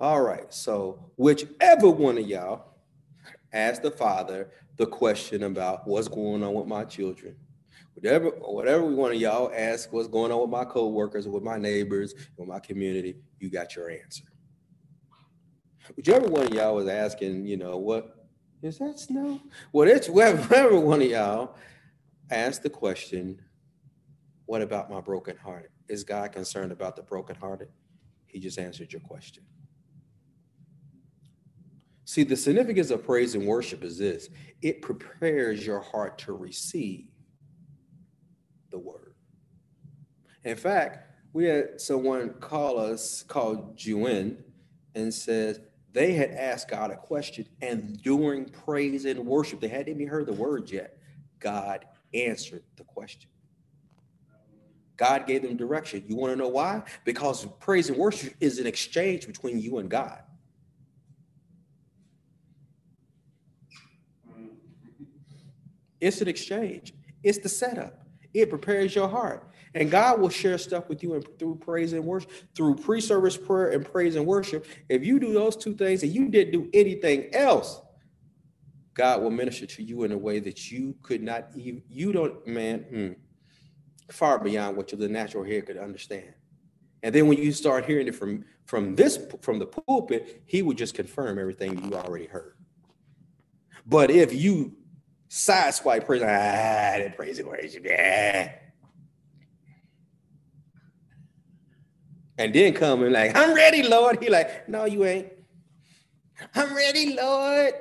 [0.00, 0.52] All right.
[0.52, 2.74] So, whichever one of y'all
[3.52, 7.36] ask the Father the question about what's going on with my children,
[7.94, 12.14] whatever, whatever one of y'all ask what's going on with my co-workers, with my neighbors,
[12.36, 14.24] with my community, you got your answer.
[15.96, 18.26] Whichever one of y'all was asking, you know, what
[18.62, 19.40] is that snow?
[19.72, 21.56] Well, it's whatever one of y'all
[22.30, 23.40] asked the question,
[24.46, 25.70] what about my broken heart?
[25.88, 27.68] Is God concerned about the brokenhearted?
[28.26, 29.44] He just answered your question.
[32.04, 34.28] See, the significance of praise and worship is this
[34.60, 37.08] it prepares your heart to receive
[38.70, 39.14] the word.
[40.44, 44.36] In fact, we had someone call us, called Juin,
[44.94, 45.60] and says
[45.92, 50.26] they had asked God a question, and during praise and worship, they hadn't even heard
[50.26, 50.98] the word yet.
[51.38, 53.30] God answered the question.
[54.96, 56.04] God gave them direction.
[56.06, 56.82] You want to know why?
[57.04, 60.23] Because praise and worship is an exchange between you and God.
[66.04, 66.92] It's an exchange.
[67.22, 68.06] It's the setup.
[68.34, 69.48] It prepares your heart.
[69.74, 73.70] And God will share stuff with you and through praise and worship, through pre-service prayer
[73.70, 74.66] and praise and worship.
[74.90, 77.80] If you do those two things and you didn't do anything else,
[78.92, 82.46] God will minister to you in a way that you could not even, you don't,
[82.46, 83.12] man, hmm,
[84.12, 86.34] far beyond what the natural head could understand.
[87.02, 90.78] And then when you start hearing it from from this from the pulpit, he would
[90.78, 92.56] just confirm everything you already heard.
[93.86, 94.76] But if you
[95.34, 98.52] sideswipe praise, ah, that praise and worship, yeah.
[102.38, 104.22] And then come and like, I'm ready, Lord.
[104.22, 105.32] He like, no, you ain't.
[106.54, 107.74] I'm ready, Lord.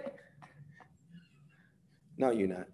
[2.18, 2.68] No, you're not.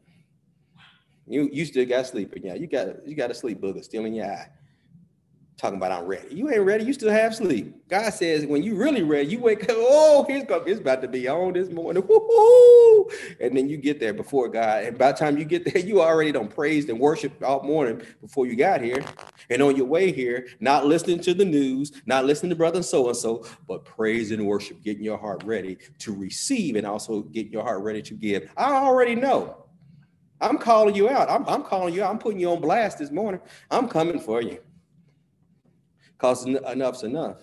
[1.28, 2.56] You you still got sleep in yeah.
[2.56, 4.50] You got you got a sleep booger still in your eye
[5.60, 6.34] talking about I'm ready.
[6.34, 6.86] You ain't ready.
[6.86, 7.76] You still have sleep.
[7.90, 9.76] God says when you really ready, you wake up.
[9.78, 12.02] Oh, here's it's about to be on this morning.
[12.08, 13.10] Woo-hoo!
[13.42, 14.86] And then you get there before God.
[14.86, 18.02] And by the time you get there, you already done praised and worshiped all morning
[18.22, 19.04] before you got here.
[19.50, 23.08] And on your way here, not listening to the news, not listening to brother so
[23.10, 27.52] and so, but praise and worship, getting your heart ready to receive and also getting
[27.52, 28.50] your heart ready to give.
[28.56, 29.66] I already know.
[30.42, 31.30] I'm calling you out.
[31.30, 32.12] I'm, I'm calling you out.
[32.12, 33.42] I'm putting you on blast this morning.
[33.70, 34.60] I'm coming for you
[36.20, 37.38] because enough's enough.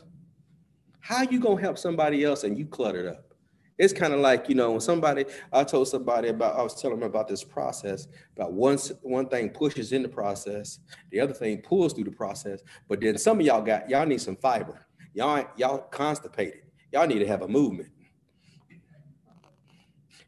[1.00, 3.32] How you gonna help somebody else and you cluttered up?
[3.78, 7.00] It's kind of like you know when somebody I told somebody about I was telling
[7.00, 11.58] them about this process about once one thing pushes in the process, the other thing
[11.58, 12.62] pulls through the process.
[12.88, 14.86] But then some of y'all got y'all need some fiber.
[15.14, 16.62] Y'all y'all constipated.
[16.92, 17.90] Y'all need to have a movement.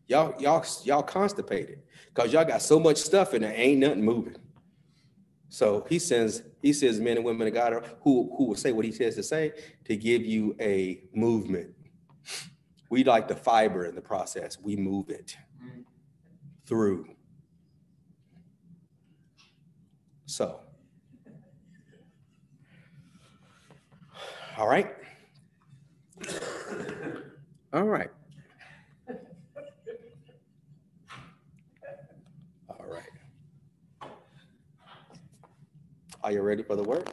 [0.06, 1.80] Y'all y'all y'all constipated
[2.14, 4.36] because y'all got so much stuff and there ain't nothing moving.
[5.48, 7.72] So he sends he says men and women of God
[8.02, 9.52] who who will say what he says to say
[9.84, 11.70] to give you a movement.
[12.90, 14.58] We like the fiber in the process.
[14.60, 15.36] We move it
[16.66, 17.06] through.
[20.26, 20.60] So,
[24.56, 24.94] all right.
[27.72, 28.10] All right.
[36.28, 37.08] Are you ready for the word?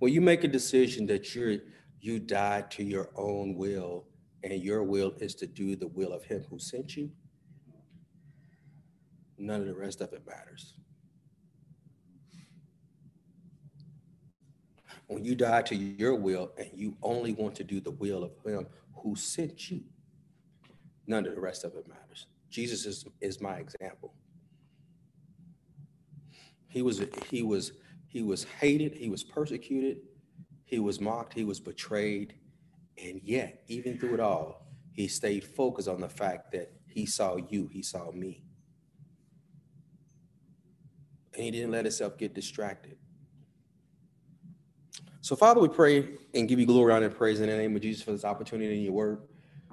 [0.00, 1.58] When you make a decision that you're
[2.00, 4.06] you die to your own will
[4.42, 7.12] and your will is to do the will of him who sent you,
[9.38, 10.74] none of the rest of it matters.
[15.08, 18.32] When you die to your will and you only want to do the will of
[18.44, 19.82] him who sent you,
[21.06, 22.26] none of the rest of it matters.
[22.50, 24.14] Jesus is, is my example.
[26.68, 27.72] He was he was
[28.06, 29.98] he was hated, he was persecuted,
[30.64, 32.34] he was mocked, he was betrayed,
[33.02, 37.36] and yet, even through it all, he stayed focused on the fact that he saw
[37.36, 38.42] you, he saw me.
[41.34, 42.96] And he didn't let himself get distracted.
[45.28, 47.82] So, Father, we pray and give you glory, honor, and praise in the name of
[47.82, 49.20] Jesus for this opportunity in your word.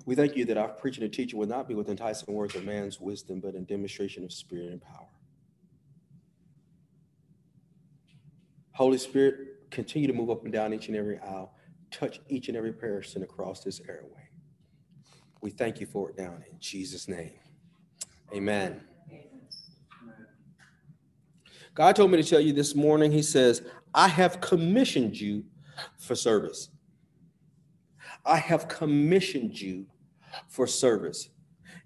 [0.06, 2.66] We thank you that our preaching and teaching will not be with enticing words of
[2.66, 5.08] man's wisdom, but in demonstration of spirit and power.
[8.74, 11.54] Holy Spirit, continue to move up and down each and every aisle,
[11.90, 14.28] touch each and every person across this airway.
[15.40, 17.40] We thank you for it down in Jesus' name.
[18.34, 18.82] Amen.
[21.76, 23.62] God told me to tell you this morning, He says,
[23.96, 25.46] I have commissioned you
[25.98, 26.70] for service.
[28.26, 29.86] I have commissioned you
[30.50, 31.30] for service.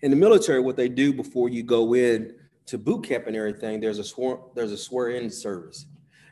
[0.02, 2.34] In the military, what they do before you go in
[2.66, 5.86] to boot camp and everything, there's a swear, there's a swear-in service.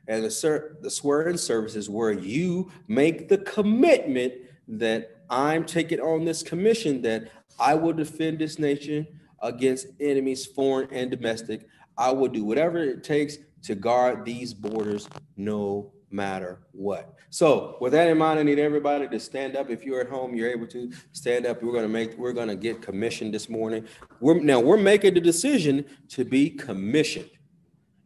[0.07, 4.33] And the, ser- the swear-in service is where you make the commitment
[4.67, 9.05] that I'm taking on this commission that I will defend this nation
[9.43, 11.67] against enemies, foreign and domestic.
[11.97, 13.37] I will do whatever it takes
[13.67, 17.13] to guard these borders no matter what.
[17.29, 19.69] So with that in mind, I need everybody to stand up.
[19.69, 21.61] If you're at home, you're able to stand up.
[21.61, 23.85] We're gonna make, we're gonna get commissioned this morning.
[24.21, 27.29] We're now we're making the decision to be commissioned.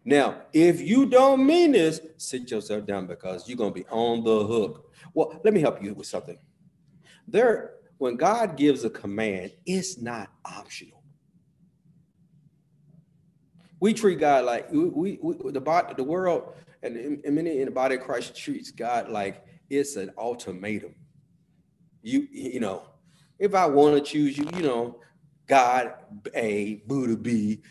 [0.03, 4.47] Now, if you don't mean this, sit yourself down because you're gonna be on the
[4.47, 4.91] hook.
[5.14, 6.39] Well, let me help you with something.
[7.28, 11.01] There, when God gives a command, it's not optional
[13.82, 16.54] we treat God like we, we, the body, the world,
[16.84, 20.96] and, and many in the body of Christ treats God like it's an ultimatum.
[22.02, 22.84] You you know,
[23.38, 25.00] if I want to choose you, you know,
[25.48, 25.96] God
[26.36, 27.62] A, Buddha B,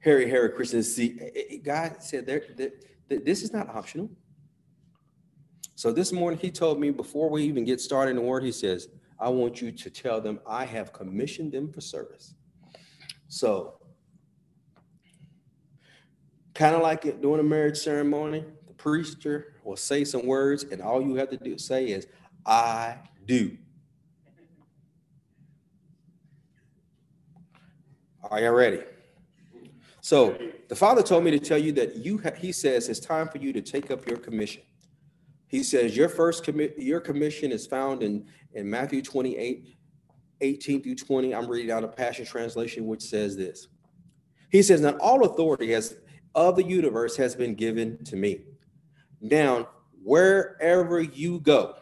[0.00, 1.60] Harry Hare Krishna C.
[1.64, 2.42] God said there
[3.08, 4.10] that this is not optional.
[5.74, 8.52] So this morning, he told me before we even get started in the word, he
[8.52, 8.88] says,
[9.18, 12.34] I want you to tell them I have commissioned them for service.
[13.28, 13.77] So,
[16.58, 20.82] kind of like it during a marriage ceremony, the preacher will say some words, and
[20.82, 22.08] all you have to do say is,
[22.44, 22.96] I
[23.26, 23.56] do.
[28.24, 28.80] Are y'all ready?
[30.00, 30.36] So
[30.68, 33.38] the father told me to tell you that you ha- he says it's time for
[33.38, 34.62] you to take up your commission.
[35.46, 39.76] He says your first commit your commission is found in, in Matthew 28,
[40.40, 41.34] 18 through 20.
[41.36, 43.68] I'm reading out a Passion Translation, which says this.
[44.50, 45.94] He says, Now all authority has
[46.34, 48.42] of the universe has been given to me.
[49.20, 49.68] Now,
[50.02, 51.74] wherever you go,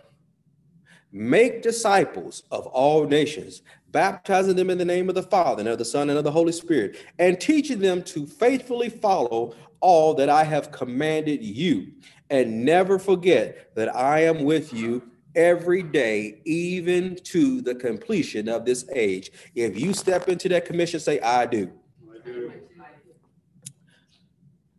[1.12, 5.78] make disciples of all nations, baptizing them in the name of the Father and of
[5.78, 10.28] the Son and of the Holy Spirit, and teaching them to faithfully follow all that
[10.28, 11.92] I have commanded you.
[12.28, 15.02] And never forget that I am with you
[15.36, 19.30] every day, even to the completion of this age.
[19.54, 21.70] If you step into that commission, say, I do.
[22.10, 22.52] I do.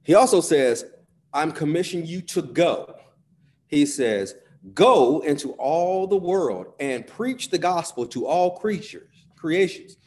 [0.08, 0.86] He also says,
[1.34, 2.96] I'm commissioning you to go.
[3.68, 4.36] He says,
[4.74, 9.98] Go into all the world and preach the gospel to all creatures, creations.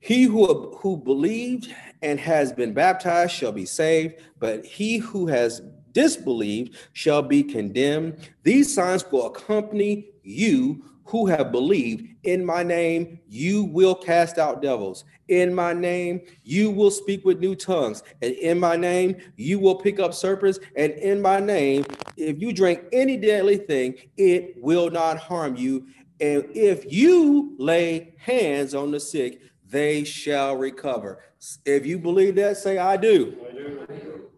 [0.00, 5.62] He who, who believed and has been baptized shall be saved, but he who has
[5.92, 8.18] disbelieved shall be condemned.
[8.42, 12.08] These signs will accompany you who have believed.
[12.24, 15.04] In my name, you will cast out devils.
[15.28, 18.02] In my name, you will speak with new tongues.
[18.22, 20.58] And in my name, you will pick up serpents.
[20.76, 21.84] And in my name,
[22.16, 25.86] if you drink any deadly thing, it will not harm you.
[26.20, 31.22] And if you lay hands on the sick, they shall recover.
[31.64, 33.36] If you believe that, say, I do.
[33.48, 34.30] I do.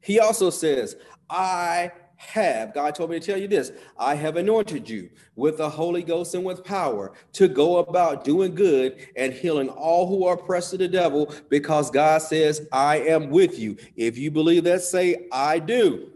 [0.00, 0.96] He also says,
[1.30, 1.92] I
[2.26, 6.02] have, God told me to tell you this I have anointed you with the Holy
[6.02, 10.72] Ghost and with power to go about doing good and healing all who are oppressed
[10.72, 13.76] of the devil because God says, I am with you.
[13.96, 16.10] If you believe that, say, I do.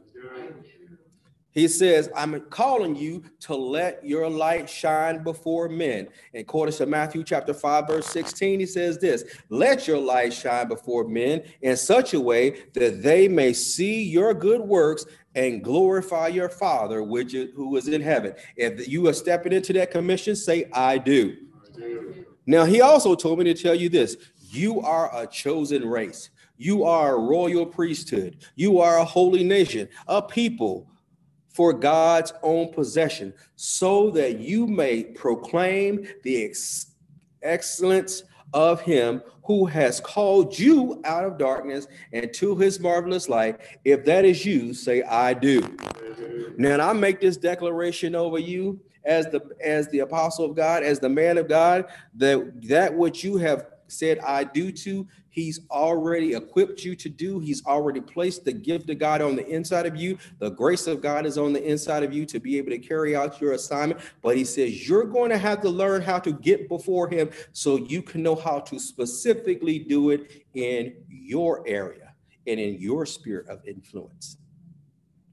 [1.59, 6.09] He says, I'm calling you to let your light shine before men.
[6.33, 10.69] And according to Matthew chapter 5, verse 16, he says this let your light shine
[10.69, 15.05] before men in such a way that they may see your good works
[15.39, 18.35] and glorify your Father, which is, who is in heaven.
[18.57, 21.37] If you are stepping into that commission, say, I do.
[21.55, 22.27] I do.
[22.47, 24.17] Now, he also told me to tell you this
[24.51, 29.89] you are a chosen race, you are a royal priesthood, you are a holy nation,
[30.09, 30.91] a people
[31.51, 36.95] for God's own possession, so that you may proclaim the ex-
[37.43, 43.59] excellence of him who has called you out of darkness and to his marvelous light.
[43.83, 45.75] If that is you, say, I do.
[46.59, 51.01] Now, I make this declaration over you as the as the apostle of God, as
[51.01, 51.87] the man of God,
[52.17, 55.07] that that what you have said I do to,
[55.39, 57.39] He's already equipped you to do.
[57.39, 60.19] He's already placed the gift of God on the inside of you.
[60.41, 63.15] The grace of God is on the inside of you to be able to carry
[63.15, 64.01] out your assignment.
[64.21, 67.77] But he says you're going to have to learn how to get before him so
[67.77, 72.15] you can know how to specifically do it in your area
[72.49, 74.39] and in your spirit of influence.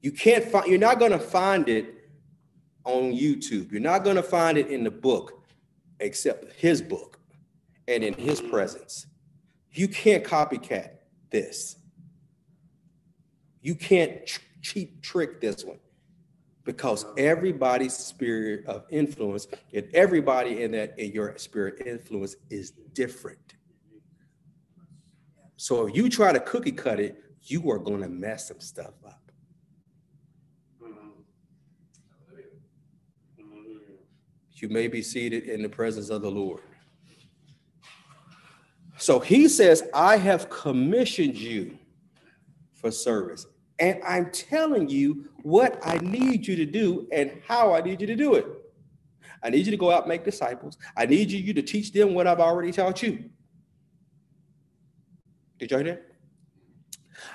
[0.02, 2.12] You can't find, you're not going to find it
[2.84, 3.72] on YouTube.
[3.72, 5.44] You're not going to find it in the book
[6.00, 7.20] except his book
[7.88, 9.08] and in his presence.
[9.76, 10.92] You can't copycat
[11.30, 11.76] this.
[13.62, 15.80] You can't ch- cheap trick this one
[16.64, 23.56] because everybody's spirit of influence and everybody in that in your spirit influence is different.
[25.58, 28.94] So if you try to cookie cut it, you are going to mess some stuff
[29.06, 29.22] up.
[34.58, 36.62] You may be seated in the presence of the Lord.
[38.98, 41.78] So he says, I have commissioned you
[42.74, 43.46] for service.
[43.80, 48.08] And I'm telling you what I need you to do and how I need you
[48.08, 48.46] to do it.
[49.44, 50.78] I need you to go out and make disciples.
[50.96, 53.30] I need you, you to teach them what I've already taught you.
[55.60, 56.12] Did you hear that?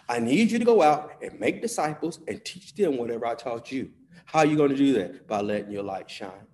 [0.09, 3.71] I need you to go out and make disciples and teach them whatever I taught
[3.71, 3.91] you.
[4.25, 5.27] How are you going to do that?
[5.27, 6.47] By letting your light shine.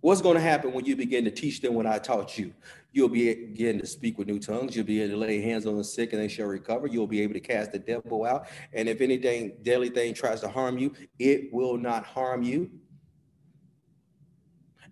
[0.00, 2.54] What's going to happen when you begin to teach them what I taught you?
[2.92, 4.74] You'll be begin to speak with new tongues.
[4.74, 6.86] You'll be able to lay hands on the sick and they shall recover.
[6.86, 8.48] You'll be able to cast the devil out.
[8.72, 12.70] And if anything, deadly thing tries to harm you, it will not harm you.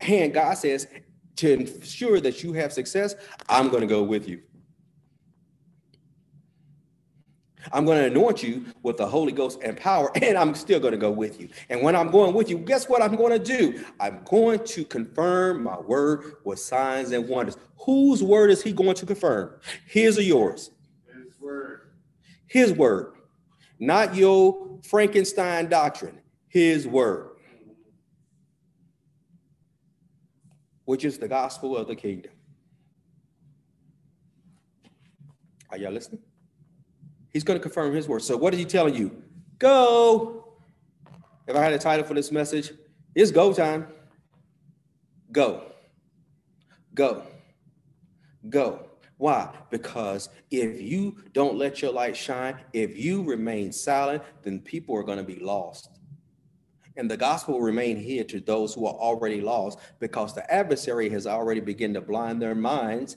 [0.01, 0.87] And God says,
[1.39, 3.15] to ensure that you have success,
[3.49, 4.43] I'm going to go with you.
[7.73, 10.93] I'm going to anoint you with the Holy Ghost and power, and I'm still going
[10.93, 11.49] to go with you.
[11.69, 13.85] And when I'm going with you, guess what I'm going to do?
[14.01, 17.57] I'm going to confirm my word with signs and wonders.
[17.85, 19.55] Whose word is he going to confirm?
[19.87, 20.71] His or yours?
[21.07, 21.81] His word.
[22.47, 23.15] His word.
[23.79, 26.19] Not your Frankenstein doctrine.
[26.49, 27.31] His word.
[30.85, 32.33] Which is the gospel of the kingdom.
[35.71, 36.23] Are y'all listening?
[37.33, 38.23] He's going to confirm his word.
[38.23, 39.23] So what is he telling you?
[39.59, 40.55] Go.
[41.47, 42.73] If I had a title for this message,
[43.15, 43.89] it's go time.
[45.33, 45.73] Go.
[46.95, 47.23] Go.
[48.49, 48.87] Go.
[49.17, 49.53] Why?
[49.71, 55.03] Because if you don't let your light shine, if you remain silent, then people are
[55.03, 55.91] going to be lost.
[56.97, 61.09] And the gospel will remain here to those who are already lost because the adversary
[61.11, 63.17] has already begun to blind their minds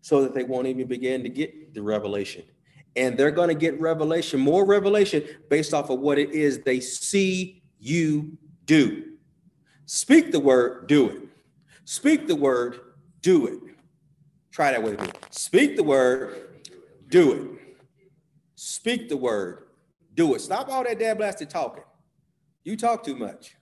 [0.00, 2.44] so that they won't even begin to get the revelation
[2.96, 6.80] and they're going to get revelation, more revelation based off of what it is they
[6.80, 9.04] see you do.
[9.86, 11.22] Speak the word, do it.
[11.84, 12.80] Speak the word,
[13.22, 13.58] do it.
[14.50, 15.08] Try that with me.
[15.30, 16.48] Speak the word,
[17.08, 17.76] do it.
[18.56, 19.64] Speak the word,
[20.14, 20.40] do it.
[20.40, 21.84] Stop all that dad blasted talking.
[22.64, 23.56] You talk too much.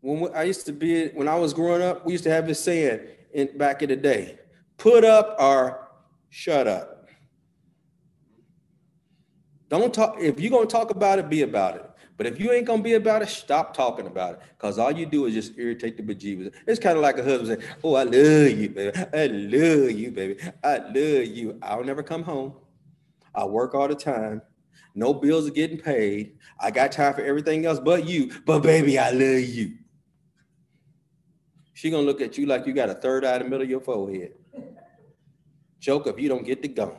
[0.00, 2.62] When I used to be, when I was growing up, we used to have this
[2.62, 3.00] saying
[3.32, 4.38] in, back in the day
[4.76, 5.88] put up or
[6.30, 6.93] shut up.
[9.68, 10.16] Don't talk.
[10.20, 11.90] If you're gonna talk about it, be about it.
[12.16, 14.40] But if you ain't gonna be about it, stop talking about it.
[14.58, 16.54] Cause all you do is just irritate the bejeebers.
[16.66, 18.96] It's kind of like a husband saying, "Oh, I love you, baby.
[19.12, 20.36] I love you, baby.
[20.62, 21.58] I love you.
[21.62, 22.54] I'll never come home.
[23.34, 24.42] I work all the time.
[24.94, 26.38] No bills are getting paid.
[26.60, 28.30] I got time for everything else but you.
[28.46, 29.72] But baby, I love you."
[31.72, 33.70] She gonna look at you like you got a third eye in the middle of
[33.70, 34.34] your forehead.
[35.80, 36.96] Joke if you don't get the go.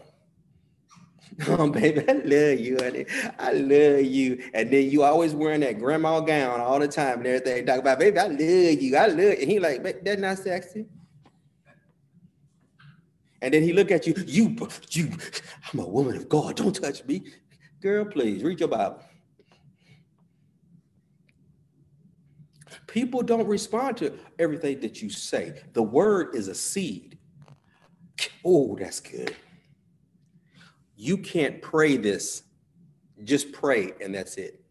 [1.48, 3.06] Oh, baby, I love you, honey.
[3.38, 4.42] I love you.
[4.54, 7.66] And then you always wearing that grandma gown all the time and everything.
[7.66, 8.96] Talk about, baby, I love you.
[8.96, 9.30] I love you.
[9.32, 10.86] And he like, that's not sexy.
[13.42, 14.56] And then he look at you, you,
[14.90, 15.12] you,
[15.72, 16.56] I'm a woman of God.
[16.56, 17.24] Don't touch me.
[17.82, 19.02] Girl, please read your Bible.
[22.88, 25.62] People don't respond to everything that you say.
[25.74, 27.18] The word is a seed.
[28.44, 29.36] Oh, that's good.
[30.96, 32.44] You can't pray this.
[33.24, 34.62] Just pray, and that's it.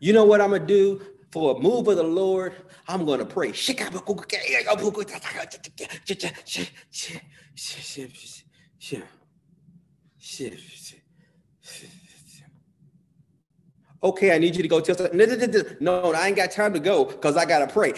[0.00, 1.00] You know what I'm gonna do
[1.30, 2.54] for a move of the Lord?
[2.88, 3.52] I'm gonna pray.
[14.02, 15.76] Okay, I need you to go tell something.
[15.80, 17.92] No, I ain't got time to go because I gotta pray.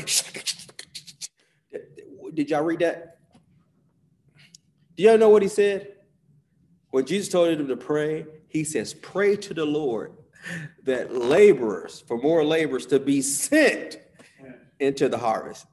[2.34, 3.18] Did y'all read that?
[4.96, 5.94] Do y'all know what he said?
[6.92, 10.12] When Jesus told him to pray, he says, Pray to the Lord
[10.84, 13.98] that laborers, for more laborers to be sent
[14.78, 15.66] into the harvest.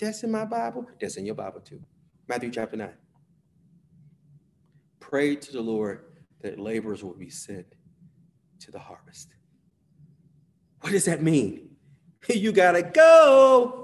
[0.00, 0.86] That's in my Bible.
[0.98, 1.80] That's in your Bible too.
[2.28, 2.88] Matthew chapter 9.
[5.00, 6.06] Pray to the Lord
[6.40, 7.66] that laborers will be sent
[8.60, 9.34] to the harvest.
[10.80, 11.66] What does that mean?
[12.28, 13.79] You got to go.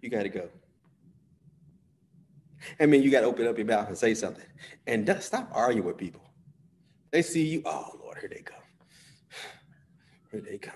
[0.00, 0.48] You got to go.
[2.78, 4.44] I mean, you got to open up your mouth and say something.
[4.86, 6.22] And stop arguing with people.
[7.10, 8.58] They see you, oh, Lord, here they come.
[10.30, 10.74] Here they come.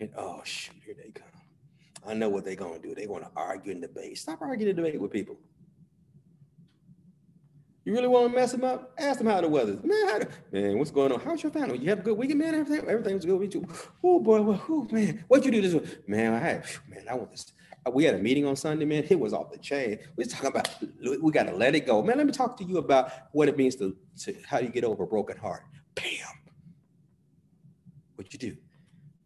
[0.00, 1.28] And, oh, shoot, here they come.
[2.06, 2.94] I know what they're going to do.
[2.94, 4.16] They're going to argue and debate.
[4.16, 5.36] Stop arguing and debate with people.
[7.84, 8.92] You really want to mess them up?
[8.98, 9.78] Ask them how the weather.
[9.82, 11.20] Man, how the, man, what's going on?
[11.20, 11.78] How's your family?
[11.78, 12.54] You have a good weekend, man.
[12.54, 13.66] Everything, everything's good with you.
[14.02, 15.74] Oh boy, well, oh man, what you do this?
[15.74, 16.08] Week?
[16.08, 17.52] Man, I had, man, I want this
[17.86, 19.06] Uh, we had a meeting on Sunday, man.
[19.08, 19.98] It was off the chain.
[20.16, 20.68] We was talking about
[21.22, 22.18] we got to let it go, man.
[22.18, 25.04] Let me talk to you about what it means to, to how you get over
[25.04, 25.62] a broken heart.
[25.94, 26.04] Bam.
[28.16, 28.56] What you do?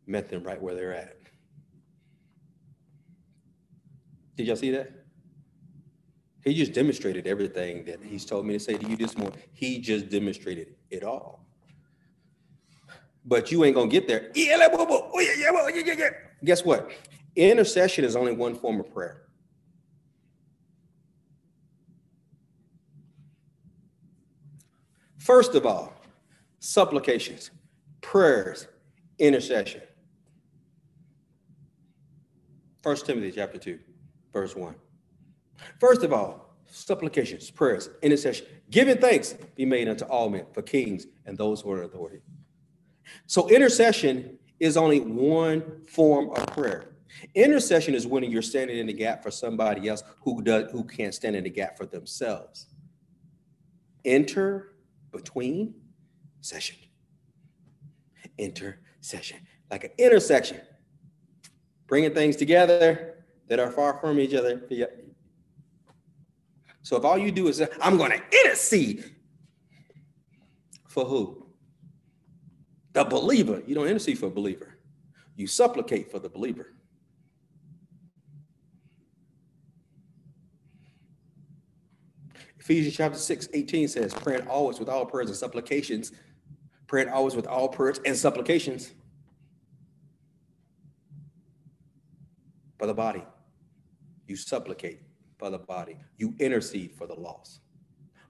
[0.06, 1.16] Met them right where they're at.
[4.36, 5.04] Did y'all see that?
[6.44, 9.38] He just demonstrated everything that he's told me to say to you this morning.
[9.52, 11.46] He just demonstrated it all.
[13.24, 14.30] But you ain't gonna get there.
[16.44, 16.90] Guess what?
[17.36, 19.22] Intercession is only one form of prayer.
[25.18, 25.92] First of all,
[26.58, 27.50] supplications,
[28.02, 28.68] prayers,
[29.18, 29.80] intercession.
[32.82, 33.78] First Timothy chapter 2,
[34.32, 34.74] verse 1.
[35.80, 41.06] First of all, supplications, prayers, intercession, giving thanks be made unto all men for kings
[41.24, 42.20] and those who are in authority.
[43.26, 46.93] So intercession is only one form of prayer.
[47.34, 51.14] Intercession is when you're standing in the gap for somebody else who does who can't
[51.14, 52.66] stand in the gap for themselves.
[54.04, 54.74] Enter
[55.12, 55.74] between
[56.40, 56.76] session.
[58.36, 59.38] Intercession,
[59.70, 60.60] like an intersection,
[61.86, 64.62] bringing things together that are far from each other.
[66.82, 69.14] So if all you do is say, I'm going to intercede
[70.88, 71.46] for who?
[72.92, 73.62] The believer.
[73.66, 74.78] You don't intercede for a believer.
[75.36, 76.74] You supplicate for the believer.
[82.64, 86.12] Ephesians chapter 6, 18 says, praying always with all prayers and supplications,
[86.86, 88.92] praying always with all prayers and supplications
[92.78, 93.22] for the body.
[94.26, 95.02] You supplicate
[95.38, 95.98] for the body.
[96.16, 97.60] You intercede for the lost.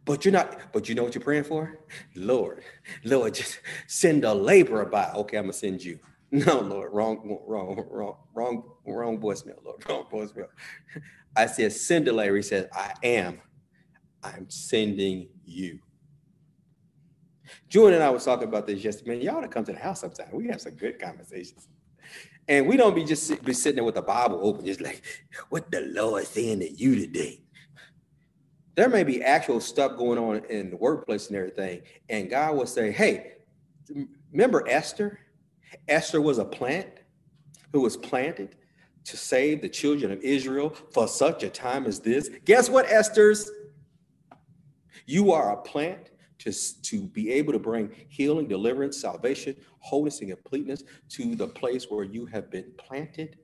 [0.05, 1.78] But you're not, but you know what you're praying for?
[2.16, 2.64] Lord,
[3.05, 5.12] Lord, just send a laborer by.
[5.14, 6.01] Okay, I'm gonna send you.
[6.32, 10.49] No, Lord, wrong, wrong, wrong, wrong, wrong voicemail, Lord, wrong voicemail.
[11.37, 12.39] I said, send a laborer.
[12.39, 13.41] He said, I am.
[14.25, 15.79] I'm sending you.
[17.68, 19.11] Julian and I was talking about this yesterday.
[19.11, 20.29] Man, y'all to come to the house sometime.
[20.33, 21.68] We have some good conversations.
[22.49, 25.03] And we don't be just sit, be sitting there with the Bible open, just like,
[25.51, 27.41] what the Lord saying to you today?
[28.77, 31.83] There may be actual stuff going on in the workplace and everything.
[32.09, 33.35] And God will say, hey,
[34.33, 35.20] remember Esther?
[35.89, 36.89] Esther was a plant
[37.72, 38.57] who was planted
[39.05, 42.31] to save the children of Israel for such a time as this.
[42.45, 43.51] Guess what, Esther's?
[45.07, 46.52] You are a plant to,
[46.82, 52.05] to be able to bring healing, deliverance, salvation, wholeness, and completeness to the place where
[52.05, 53.38] you have been planted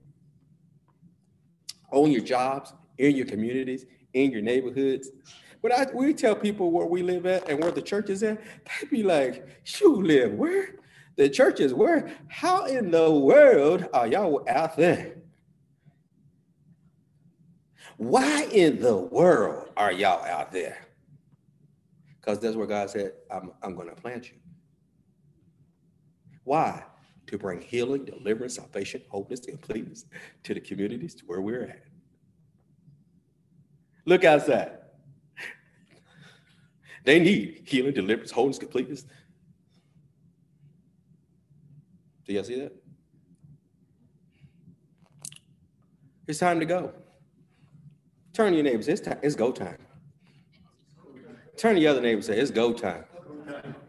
[1.92, 5.10] on your jobs, in your communities, in your neighborhoods.
[5.60, 8.40] When I we tell people where we live at and where the church is at,
[8.80, 9.46] they'd be like,
[9.80, 10.76] "You live where?
[11.16, 12.10] The church is where?
[12.28, 15.16] How in the world are y'all out there?
[17.98, 20.89] Why in the world are y'all out there?"
[22.20, 24.36] Because that's where God said, I'm, I'm going to plant you.
[26.44, 26.84] Why?
[27.28, 30.04] To bring healing, deliverance, salvation, wholeness, completeness
[30.42, 31.84] to the communities to where we're at.
[34.04, 34.72] Look outside.
[37.04, 39.06] They need healing, deliverance, wholeness, completeness.
[42.26, 42.72] Do y'all see that?
[46.26, 46.92] It's time to go.
[48.32, 48.88] Turn to your neighbors.
[48.88, 49.18] It's time.
[49.22, 49.78] It's go time.
[51.60, 53.04] Turn to the other neighbor and say, it's go time.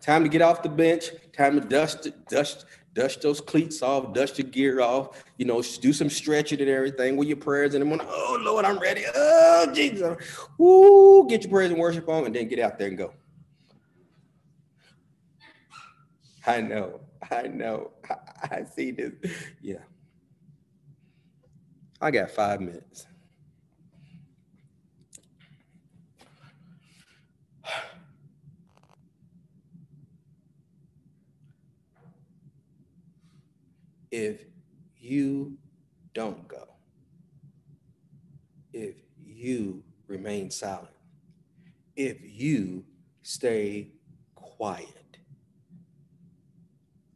[0.01, 1.11] Time to get off the bench.
[1.31, 5.23] Time to dust, dust, dust those cleats off, dust your gear off.
[5.37, 8.07] You know, do some stretching and everything with your prayers in the morning.
[8.09, 9.05] Oh Lord, I'm ready.
[9.15, 10.17] Oh Jesus,
[10.57, 13.13] Woo, get your prayers and worship on, and then get out there and go.
[16.45, 16.99] I know,
[17.31, 18.15] I know, I,
[18.57, 19.13] I see this.
[19.61, 19.77] Yeah,
[22.01, 23.07] I got five minutes.
[34.11, 34.45] If
[34.97, 35.57] you
[36.13, 36.67] don't go,
[38.73, 38.95] if
[39.25, 40.89] you remain silent,
[41.95, 42.83] if you
[43.23, 43.87] stay
[44.35, 44.87] quiet.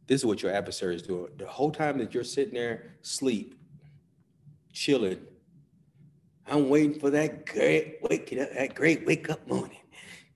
[0.06, 1.32] This is what your adversary is doing.
[1.36, 3.58] The whole time that you're sitting there, sleep,
[4.72, 5.18] chilling,
[6.46, 9.80] I'm waiting for that great wake up, that great wake up morning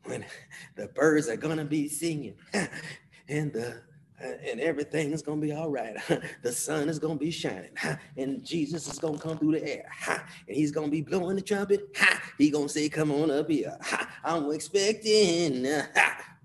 [0.04, 0.24] when
[0.76, 2.34] the birds are gonna be singing
[3.28, 3.82] and the
[4.20, 5.96] and everything's gonna be all right.
[6.42, 7.70] the sun is gonna be shining,
[8.16, 11.96] and Jesus is gonna come through the air, and he's gonna be blowing the trumpet.
[12.38, 13.76] He gonna say, "Come on up here."
[14.24, 15.66] I'm expecting.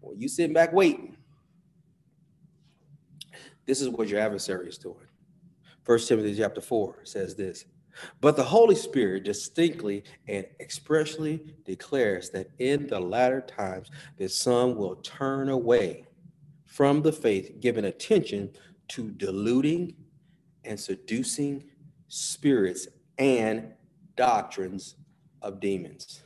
[0.02, 1.18] Well, you sitting back waiting.
[3.66, 5.08] This is what your adversary is doing.
[5.82, 7.66] First Timothy chapter four says this.
[8.22, 14.76] But the Holy Spirit distinctly and expressly declares that in the latter times the some
[14.76, 16.06] will turn away
[16.76, 18.52] from the faith, giving attention
[18.90, 19.96] to deluding
[20.66, 21.64] and seducing
[22.10, 23.72] spirits and
[24.18, 24.96] doctrines
[25.42, 26.22] of demons.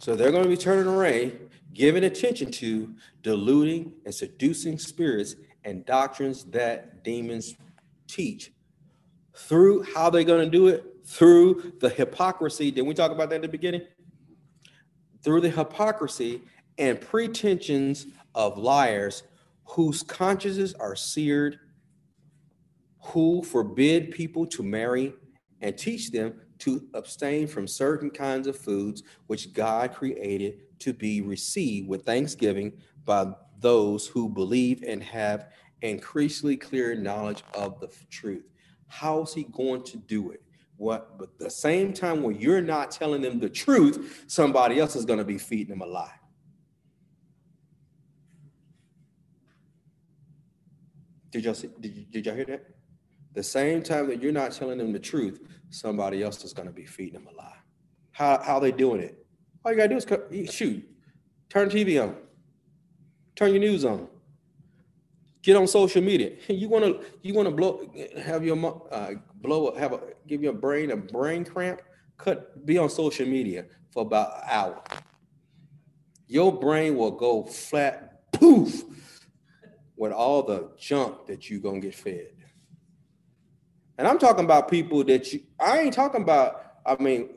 [0.00, 1.38] so they're going to be turning away,
[1.72, 7.54] giving attention to deluding and seducing spirits and doctrines that demons
[8.08, 8.50] teach.
[9.36, 10.84] Through how they're going to do it?
[11.06, 12.72] Through the hypocrisy.
[12.72, 13.82] Did we talk about that in the beginning?
[15.22, 16.42] Through the hypocrisy
[16.78, 19.22] and pretensions of liars
[19.64, 21.58] whose consciences are seared,
[23.00, 25.14] who forbid people to marry
[25.60, 31.20] and teach them to abstain from certain kinds of foods which God created to be
[31.20, 32.72] received with thanksgiving
[33.04, 35.50] by those who believe and have
[35.82, 38.48] increasingly clear knowledge of the truth.
[38.86, 40.42] How is he going to do it?
[40.76, 45.04] What, but the same time when you're not telling them the truth, somebody else is
[45.04, 46.14] going to be feeding them a lie.
[51.34, 52.64] Did y'all see, did, you, did y'all hear that?
[53.32, 56.72] The same time that you're not telling them the truth, somebody else is going to
[56.72, 57.56] be feeding them a lie.
[58.12, 59.26] How how they doing it?
[59.64, 59.96] All you gotta do
[60.30, 60.88] is shoot,
[61.48, 62.14] turn TV on,
[63.34, 64.06] turn your news on,
[65.42, 66.34] get on social media.
[66.48, 67.90] You wanna you wanna blow
[68.22, 71.82] have your uh, blow have a give your brain a brain cramp.
[72.16, 74.84] Cut be on social media for about an hour.
[76.28, 78.84] Your brain will go flat poof
[79.96, 82.32] with all the junk that you're gonna get fed.
[83.96, 87.30] And I'm talking about people that you I ain't talking about, I mean,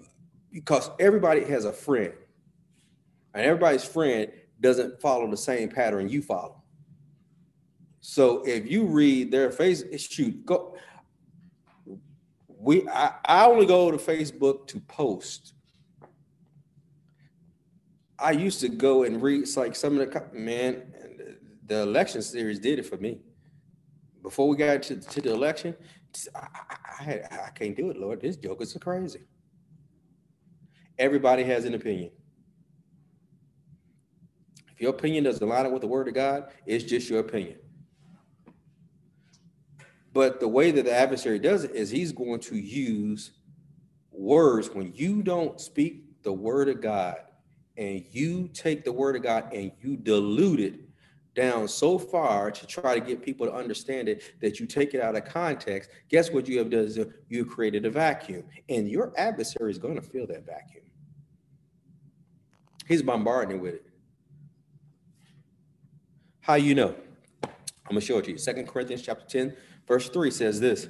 [0.51, 2.14] because everybody has a friend,
[3.34, 6.64] and everybody's friend doesn't follow the same pattern you follow.
[7.99, 10.78] So if you read their face, shoot, go.
[12.47, 15.53] We I, I only go to Facebook to post.
[18.18, 20.93] I used to go and read like some of the man,
[21.68, 23.20] the election series did it for me.
[24.24, 25.76] Before we got to, to the election,
[26.36, 26.47] I,
[26.99, 28.22] I, I can't do it, Lord.
[28.22, 29.28] This joke is crazy.
[30.97, 32.11] Everybody has an opinion.
[34.74, 37.57] If your opinion doesn't line up with the word of God, it's just your opinion.
[40.13, 43.32] But the way that the adversary does it is he's going to use
[44.11, 47.18] words when you don't speak the word of God
[47.78, 50.86] and you take the word of God and you dilute it
[51.38, 54.99] down so far to try to get people to understand it that you take it
[54.99, 59.13] out of context, guess what you have done is you created a vacuum and your
[59.17, 60.83] adversary is going to fill that vacuum.
[62.88, 63.85] He's bombarding with it.
[66.39, 66.95] How you know?
[67.43, 67.51] I'm
[67.89, 68.38] gonna show it to you.
[68.38, 69.55] Second Corinthians chapter 10,
[69.88, 70.89] verse 3 says this.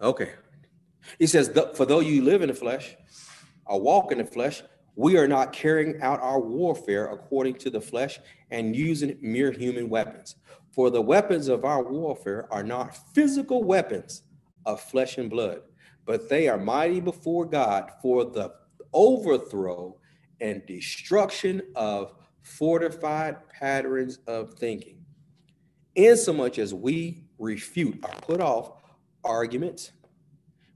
[0.00, 0.32] Okay.
[1.18, 2.96] He says, For though you live in the flesh,
[3.64, 4.62] or walk in the flesh,
[4.94, 8.20] we are not carrying out our warfare according to the flesh
[8.50, 10.36] and using mere human weapons.
[10.70, 14.22] For the weapons of our warfare are not physical weapons
[14.66, 15.60] of flesh and blood,
[16.04, 18.52] but they are mighty before God for the
[18.92, 19.96] overthrow
[20.40, 25.04] and destruction of fortified patterns of thinking,
[25.94, 28.82] insomuch as we refute or put off
[29.24, 29.92] arguments,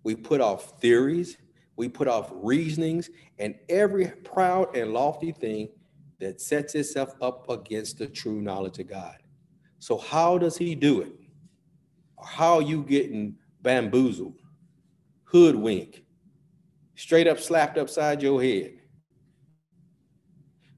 [0.04, 1.36] we put off theories,
[1.76, 5.68] we put off reasonings, and every proud and lofty thing
[6.18, 9.16] that sets itself up against the true knowledge of God.
[9.78, 11.12] So, how does he do it?
[12.24, 14.40] How are you getting bamboozled,
[15.24, 16.00] hoodwinked,
[16.94, 18.72] straight up slapped upside your head?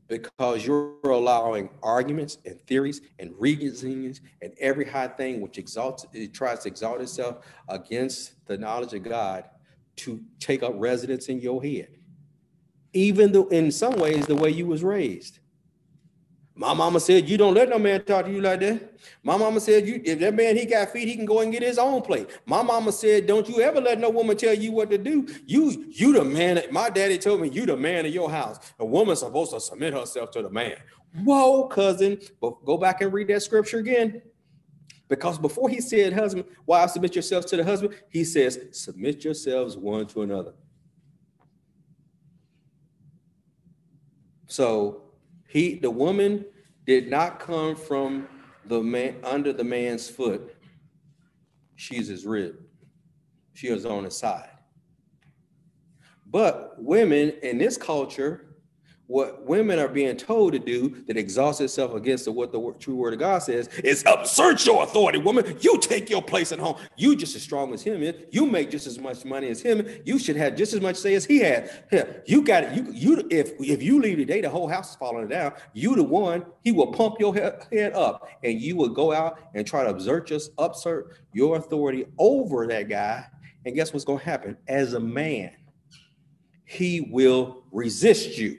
[0.09, 6.33] because you're allowing arguments and theories and reasonings and every high thing which exalts it
[6.33, 9.45] tries to exalt itself against the knowledge of God
[9.99, 11.89] to take up residence in your head.
[12.93, 15.41] Even though in some ways the way you was raised.
[16.59, 18.99] My mama said, You don't let no man talk to you like that.
[19.23, 21.63] My mama said, you, If that man he got feet, he can go and get
[21.63, 22.29] his own plate.
[22.47, 25.29] My mama said, Don't you ever let no woman tell you what to do.
[25.47, 26.61] You, you the man.
[26.73, 28.59] My daddy told me, You the man of your house.
[28.81, 30.75] A woman's supposed to submit herself to the man.
[31.23, 32.19] Whoa, cousin.
[32.41, 34.21] But go back and read that scripture again.
[35.09, 37.95] Because before he said, Husband, why submit yourselves to the husband?
[38.11, 40.53] He says, Submit yourselves one to another.
[44.47, 45.03] So
[45.49, 46.45] he, the woman,
[46.87, 48.29] did not come from
[48.67, 50.55] the man under the man's foot.
[51.77, 52.57] She's his rib.
[53.55, 54.51] She was on his side.
[56.27, 58.48] But women in this culture
[59.09, 62.95] what women are being told to do that exhausts itself against the, what the true
[62.95, 65.57] word of God says is assert your authority, woman.
[65.61, 66.77] You take your place at home.
[66.97, 68.15] You just as strong as him is.
[68.31, 69.89] You make just as much money as him.
[70.05, 71.71] You should have just as much say as he had.
[72.27, 72.75] You got it.
[72.75, 75.55] You you if if you leave today, the whole house is falling down.
[75.73, 76.45] You the one.
[76.63, 80.27] He will pump your head up, and you will go out and try to assert
[80.27, 83.25] just upsert your authority over that guy.
[83.65, 84.59] And guess what's going to happen?
[84.69, 85.53] As a man,
[86.67, 88.59] he will resist you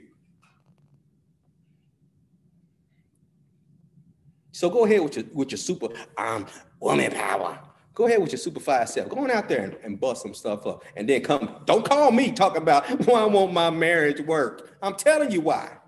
[4.60, 5.88] So go ahead with your with your super
[6.18, 6.44] um
[6.80, 7.58] woman power.
[7.94, 9.08] Go ahead with your super five self.
[9.08, 10.84] Go on out there and, and bust some stuff up.
[10.96, 14.76] And then come, don't call me talking about why I want my marriage work.
[14.82, 15.78] I'm telling you why.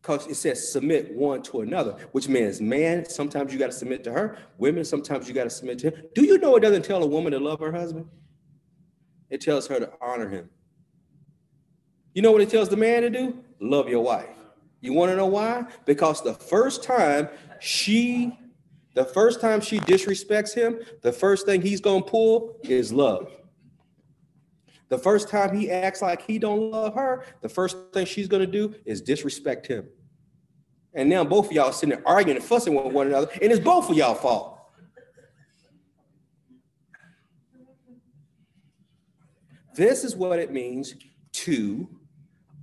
[0.00, 4.04] Because it says submit one to another, which means man, sometimes you got to submit
[4.04, 4.38] to her.
[4.56, 6.04] Women, sometimes you got to submit to him.
[6.14, 8.06] Do you know it doesn't tell a woman to love her husband?
[9.28, 10.50] It tells her to honor him.
[12.14, 13.42] You know what it tells the man to do?
[13.58, 14.43] Love your wife.
[14.84, 15.64] You want to know why?
[15.86, 17.30] Because the first time
[17.64, 18.38] She,
[18.92, 23.32] the first time she disrespects him, the first thing he's gonna pull is love.
[24.90, 28.46] The first time he acts like he don't love her, the first thing she's gonna
[28.46, 29.88] do is disrespect him.
[30.92, 33.64] And now both of y'all sitting there arguing and fussing with one another, and it's
[33.64, 34.60] both of y'all fault.
[39.74, 40.96] This is what it means
[41.32, 41.88] to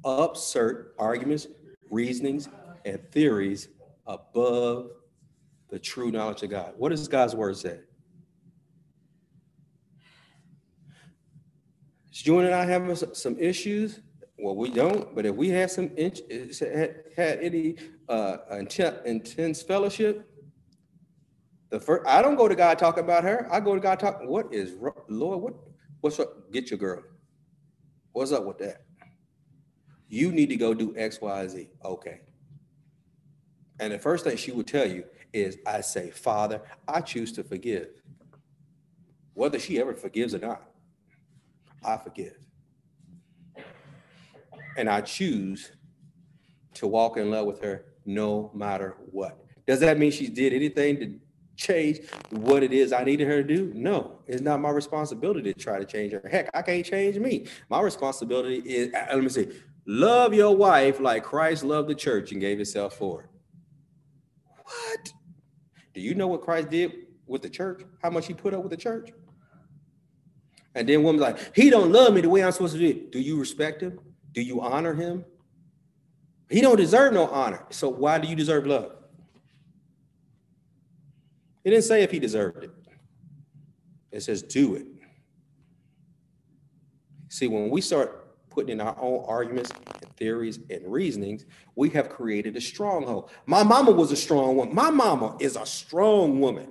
[0.06, 1.48] assert arguments,
[1.92, 2.50] reasonings,
[2.86, 3.68] and theories
[4.08, 4.90] above
[5.70, 6.74] the true knowledge of God.
[6.78, 7.80] What does God's word say?
[12.12, 14.02] June and I having some issues?
[14.38, 17.76] Well, we don't, but if we had some had, had any
[18.10, 18.38] uh,
[19.06, 20.28] intense fellowship,
[21.70, 23.48] the first I don't go to God talking about her.
[23.52, 24.28] I go to God talking.
[24.28, 24.74] What is
[25.08, 25.42] Lord?
[25.42, 25.54] What
[26.02, 26.52] what's up?
[26.52, 27.02] Get your girl.
[28.12, 28.82] What's up with that?
[30.12, 31.70] You need to go do X, Y, Z.
[31.86, 32.20] Okay.
[33.80, 37.46] And the first thing she would tell you is, I say, Father, I choose to
[37.46, 37.88] forgive.
[39.34, 40.64] Whether she ever forgives or not,
[41.82, 42.38] I forgive.
[44.78, 45.72] And I choose
[46.74, 49.40] to walk in love with her no matter what.
[49.66, 51.20] Does that mean she did anything to
[51.56, 52.02] change
[52.32, 53.72] what it is I needed her to do?
[53.74, 56.22] No, it's not my responsibility to try to change her.
[56.30, 57.48] Heck, I can't change me.
[57.70, 59.48] My responsibility is, uh, let me see,
[59.86, 63.30] love your wife like Christ loved the church and gave himself for it.
[64.64, 65.14] What?
[65.94, 66.94] Do you know what Christ did
[67.26, 67.84] with the church?
[68.02, 69.12] How much he put up with the church?
[70.74, 72.88] And then woman's like, he don't love me the way I'm supposed to do.
[72.88, 73.12] it.
[73.12, 74.00] Do you respect him?
[74.32, 75.26] Do you honor him?
[76.50, 77.66] He don't deserve no honor.
[77.70, 78.94] So why do you deserve love?
[81.64, 82.72] It didn't say if he deserved it.
[84.12, 84.86] It says do it.
[87.30, 88.21] See, when we start
[88.52, 91.46] putting in our own arguments and theories and reasonings,
[91.76, 93.32] we have created a stronghold.
[93.46, 94.76] My mama was a strong woman.
[94.76, 96.68] My mama is a strong woman.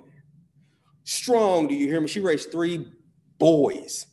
[1.04, 2.06] Strong, do you hear me?
[2.06, 2.86] She raised three
[3.38, 4.06] boys.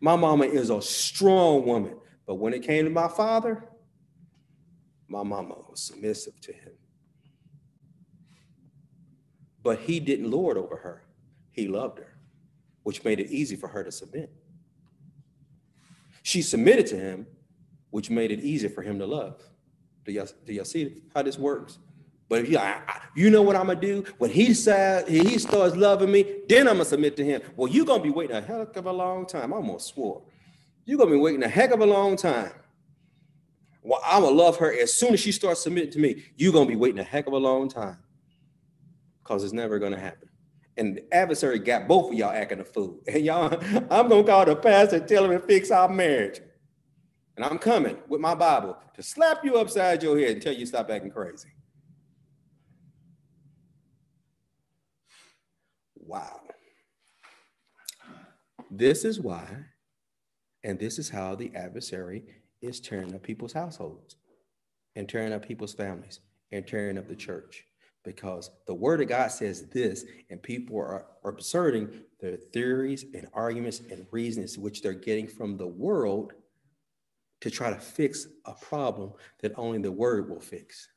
[0.00, 1.96] My mama is a strong woman.
[2.26, 3.64] But when it came to my father,
[5.08, 6.72] my mama was submissive to him.
[9.62, 11.04] But he didn't lord over her,
[11.52, 12.18] he loved her,
[12.82, 14.30] which made it easy for her to submit.
[16.24, 17.26] She submitted to him,
[17.90, 19.42] which made it easier for him to love.
[20.06, 21.78] Do y'all, do y'all see how this works?
[22.30, 25.38] But if you, I, I, you know what I'm gonna do when he says he
[25.38, 27.42] starts loving me, then I'm gonna submit to him.
[27.56, 29.52] Well, you're gonna be waiting a heck of a long time.
[29.52, 30.22] I almost swore.
[30.86, 32.52] You're gonna be waiting a heck of a long time.
[33.82, 36.24] Well, I'm gonna love her as soon as she starts submitting to me.
[36.36, 37.98] You're gonna be waiting a heck of a long time
[39.22, 40.30] because it's never to happen.
[40.76, 43.00] And the adversary got both of y'all acting a fool.
[43.08, 43.56] And y'all,
[43.90, 46.40] I'm to call the pastor and tell him to fix our marriage.
[47.36, 50.90] And I'm coming with my Bible to slap you upside your head until you stop
[50.90, 51.48] acting crazy.
[55.96, 56.40] Wow.
[58.70, 59.46] This is why,
[60.62, 62.24] and this is how the adversary
[62.60, 64.16] is tearing up people's households
[64.96, 66.20] and tearing up people's families
[66.52, 67.64] and tearing up the church
[68.04, 71.06] because the word of God says this, and people are,
[71.38, 71.88] asserting
[72.20, 76.34] their theories and arguments and reasons which they're getting from the world
[77.40, 80.88] to try to fix a problem that only the word will fix.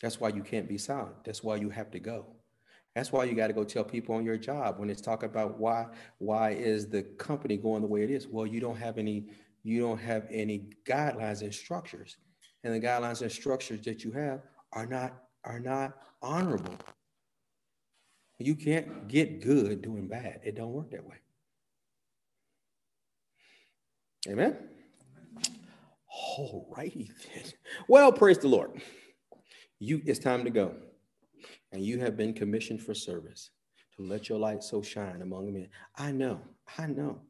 [0.00, 1.24] That's why you can't be silent.
[1.24, 2.26] That's why you have to go.
[2.94, 5.58] That's why you got to go tell people on your job when it's talking about
[5.58, 5.86] why
[6.18, 8.26] why is the company going the way it is.
[8.26, 9.28] Well, you don't have any
[9.62, 12.16] you don't have any guidelines and structures
[12.64, 14.40] and the guidelines and structures that you have
[14.72, 16.74] are not are not honorable.
[18.38, 20.40] You can't get good doing bad.
[20.44, 21.16] It don't work that way.
[24.28, 24.56] Amen.
[26.08, 27.44] All righty then.
[27.88, 28.80] Well, praise the Lord.
[29.78, 30.74] You it's time to go.
[31.72, 33.50] And you have been commissioned for service
[33.96, 35.68] to let your light so shine among men.
[35.96, 36.40] I know,
[36.78, 37.20] I know.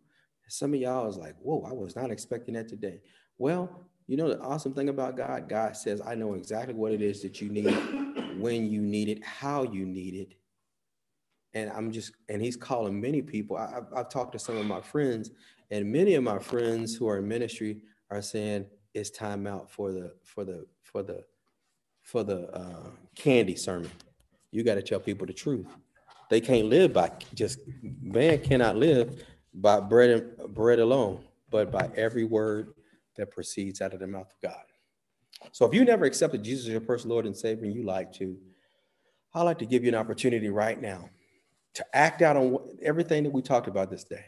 [0.48, 3.00] Some of y'all is like, whoa, I was not expecting that today.
[3.38, 7.02] Well, you know, the awesome thing about God, God says, I know exactly what it
[7.02, 7.70] is that you need,
[8.38, 10.34] when you need it, how you need it.
[11.54, 13.56] And I'm just, and he's calling many people.
[13.56, 15.30] I, have I've talked to some of my friends,
[15.70, 19.92] and many of my friends who are in ministry are saying it's time out for
[19.92, 21.24] the, for the, for the,
[22.02, 23.90] for the uh, candy sermon.
[24.50, 25.66] You got to tell people the truth.
[26.28, 27.60] They can't live by just,
[28.00, 29.24] man cannot live
[29.54, 32.72] by bread and bread alone, but by every word
[33.16, 34.64] that proceeds out of the mouth of God.
[35.52, 38.12] So if you never accepted Jesus as your personal Lord and Savior and you like
[38.14, 38.36] to,
[39.34, 41.10] I'd like to give you an opportunity right now
[41.74, 44.24] to act out on everything that we talked about this day.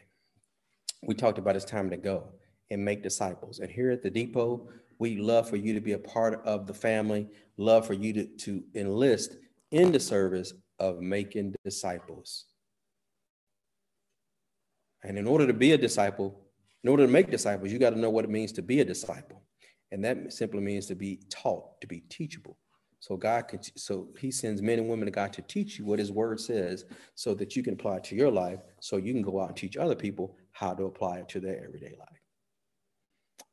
[1.02, 2.32] We talked about it's time to go.
[2.70, 3.60] and make disciples.
[3.60, 4.68] And here at the depot,
[4.98, 8.24] we love for you to be a part of the family, love for you to,
[8.24, 9.36] to enlist
[9.70, 12.46] in the service of making disciples.
[15.02, 16.40] And in order to be a disciple,
[16.84, 18.84] in order to make disciples, you got to know what it means to be a
[18.84, 19.42] disciple.
[19.90, 22.58] And that simply means to be taught, to be teachable.
[23.00, 25.98] So God can, so he sends men and women to God to teach you what
[25.98, 28.60] his word says so that you can apply it to your life.
[28.80, 31.64] So you can go out and teach other people how to apply it to their
[31.64, 32.20] everyday life.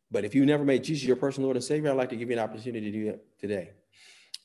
[0.09, 2.29] But if you never made Jesus your personal Lord and Savior, I'd like to give
[2.29, 3.71] you an opportunity to do that today.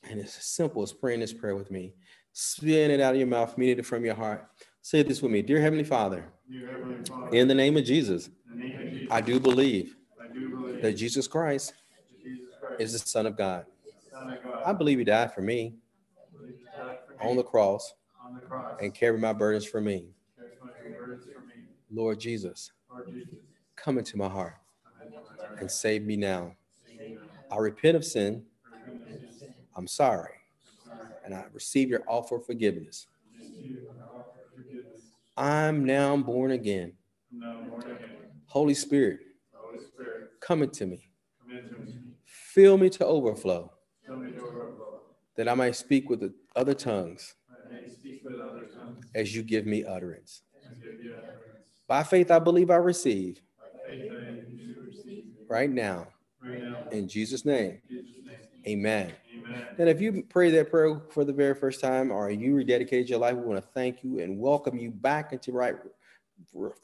[0.09, 1.93] And it's as simple as praying this prayer with me.
[2.31, 4.47] Spin it out of your mouth, mean it from your heart.
[4.81, 6.31] Say this with me Dear Heavenly Father
[7.31, 8.29] in the name of Jesus,
[9.11, 9.95] I, do believe,
[10.81, 11.73] that Jesus Christ,
[12.79, 13.65] is the Son of God.
[14.65, 15.75] I believe He died for me,
[17.19, 17.35] on.
[17.35, 17.93] The cross,
[18.81, 20.05] and carried my burdens for me.
[21.91, 22.71] Lord Jesus,
[23.75, 24.55] come into my heart
[25.59, 26.55] and save me now.
[27.51, 28.45] I repent of sin.
[29.75, 30.33] I'm sorry.
[31.25, 33.07] And I receive your offer of forgiveness.
[35.37, 36.93] I'm now born again.
[38.47, 39.19] Holy Spirit,
[40.41, 41.11] come into me.
[42.25, 43.71] Fill me to overflow.
[45.35, 47.35] That I might speak with the other tongues
[49.13, 50.41] as you give me utterance.
[51.87, 53.39] By faith, I believe I receive
[55.49, 56.07] right now.
[56.43, 56.87] Right now.
[56.91, 57.81] In Jesus' name.
[57.87, 58.37] Jesus name.
[58.67, 59.13] Amen.
[59.77, 63.19] And if you pray that prayer for the very first time or you rededicated your
[63.19, 65.75] life, we want to thank you and welcome you back into right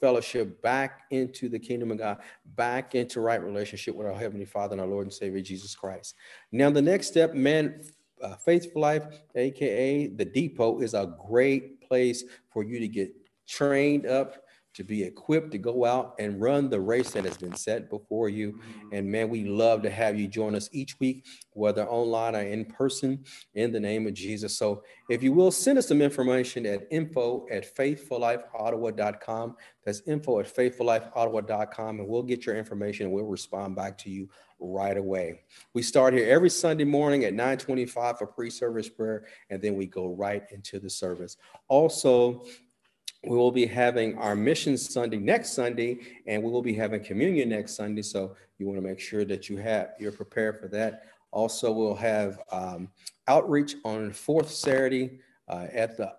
[0.00, 2.18] fellowship, back into the kingdom of God,
[2.56, 6.14] back into right relationship with our Heavenly Father and our Lord and Savior Jesus Christ.
[6.52, 7.82] Now, the next step, man,
[8.22, 9.04] uh, Faithful Life,
[9.34, 13.12] aka the Depot, is a great place for you to get
[13.46, 14.43] trained up
[14.74, 18.28] to be equipped to go out and run the race that has been set before
[18.28, 18.52] you.
[18.52, 18.88] Mm-hmm.
[18.92, 22.64] And man, we love to have you join us each week, whether online or in
[22.64, 24.56] person, in the name of Jesus.
[24.56, 29.56] So if you will, send us some information at info at faithfullifeottawa.com.
[29.84, 34.28] That's info at faithfullifeottawa.com, and we'll get your information and we'll respond back to you
[34.58, 35.40] right away.
[35.74, 40.14] We start here every Sunday morning at 925 for pre-service prayer, and then we go
[40.14, 41.36] right into the service.
[41.68, 42.44] Also,
[43.26, 47.48] we will be having our mission Sunday next Sunday, and we will be having communion
[47.48, 48.02] next Sunday.
[48.02, 51.04] So you want to make sure that you have you're prepared for that.
[51.30, 52.88] Also, we'll have um,
[53.26, 55.18] outreach on fourth Saturday
[55.48, 56.12] uh, at the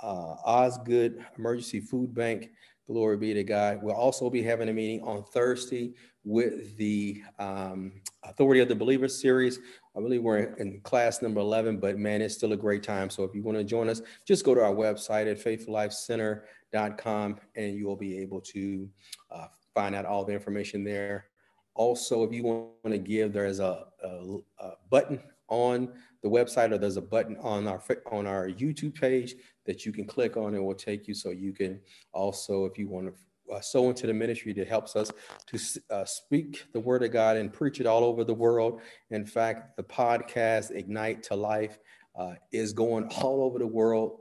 [0.00, 2.50] uh, Osgood Emergency Food Bank.
[2.86, 3.80] Glory be to God.
[3.82, 5.94] We'll also be having a meeting on Thursday
[6.28, 7.90] with the um,
[8.22, 9.60] Authority of the Believers series.
[9.96, 13.08] I believe we're in class number 11, but man, it's still a great time.
[13.08, 17.74] So if you want to join us, just go to our website at faithfullifecenter.com and
[17.74, 18.90] you will be able to
[19.30, 21.28] uh, find out all the information there.
[21.74, 25.88] Also, if you want to give, there's a, a, a button on
[26.22, 30.04] the website or there's a button on our on our YouTube page that you can
[30.04, 31.80] click on and will take you so you can
[32.12, 33.14] also if you want to
[33.52, 35.10] uh, sow into the ministry that helps us
[35.46, 35.58] to
[35.90, 38.80] uh, speak the word of God and preach it all over the world.
[39.10, 41.78] In fact, the podcast Ignite to Life
[42.18, 44.20] uh, is going all over the world,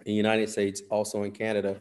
[0.00, 1.80] in the United States, also in Canada,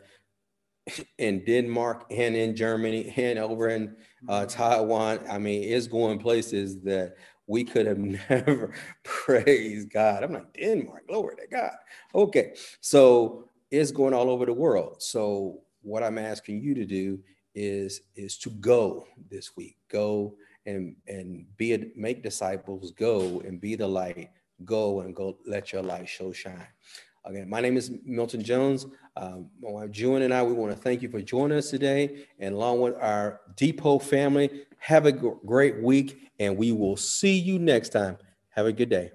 [1.18, 3.96] in Denmark, and in Germany, and over in
[4.28, 5.20] uh, Taiwan.
[5.30, 7.16] I mean, it's going places that
[7.48, 8.74] we could have never
[9.04, 10.24] praised God.
[10.24, 11.72] I'm like, Denmark, glory to God.
[12.14, 15.02] Okay, so it's going all over the world.
[15.02, 17.20] So what I'm asking you to do
[17.56, 19.78] is is to go this week.
[19.90, 20.36] Go
[20.66, 22.92] and and be a, make disciples.
[22.92, 24.30] Go and be the light.
[24.66, 25.38] Go and go.
[25.46, 26.68] Let your light show shine.
[27.26, 28.86] Again, my name is Milton Jones.
[29.18, 32.26] Um, my wife June and I, we want to thank you for joining us today,
[32.40, 37.38] and along with our Depot family, have a g- great week, and we will see
[37.38, 38.18] you next time.
[38.50, 39.12] Have a good day.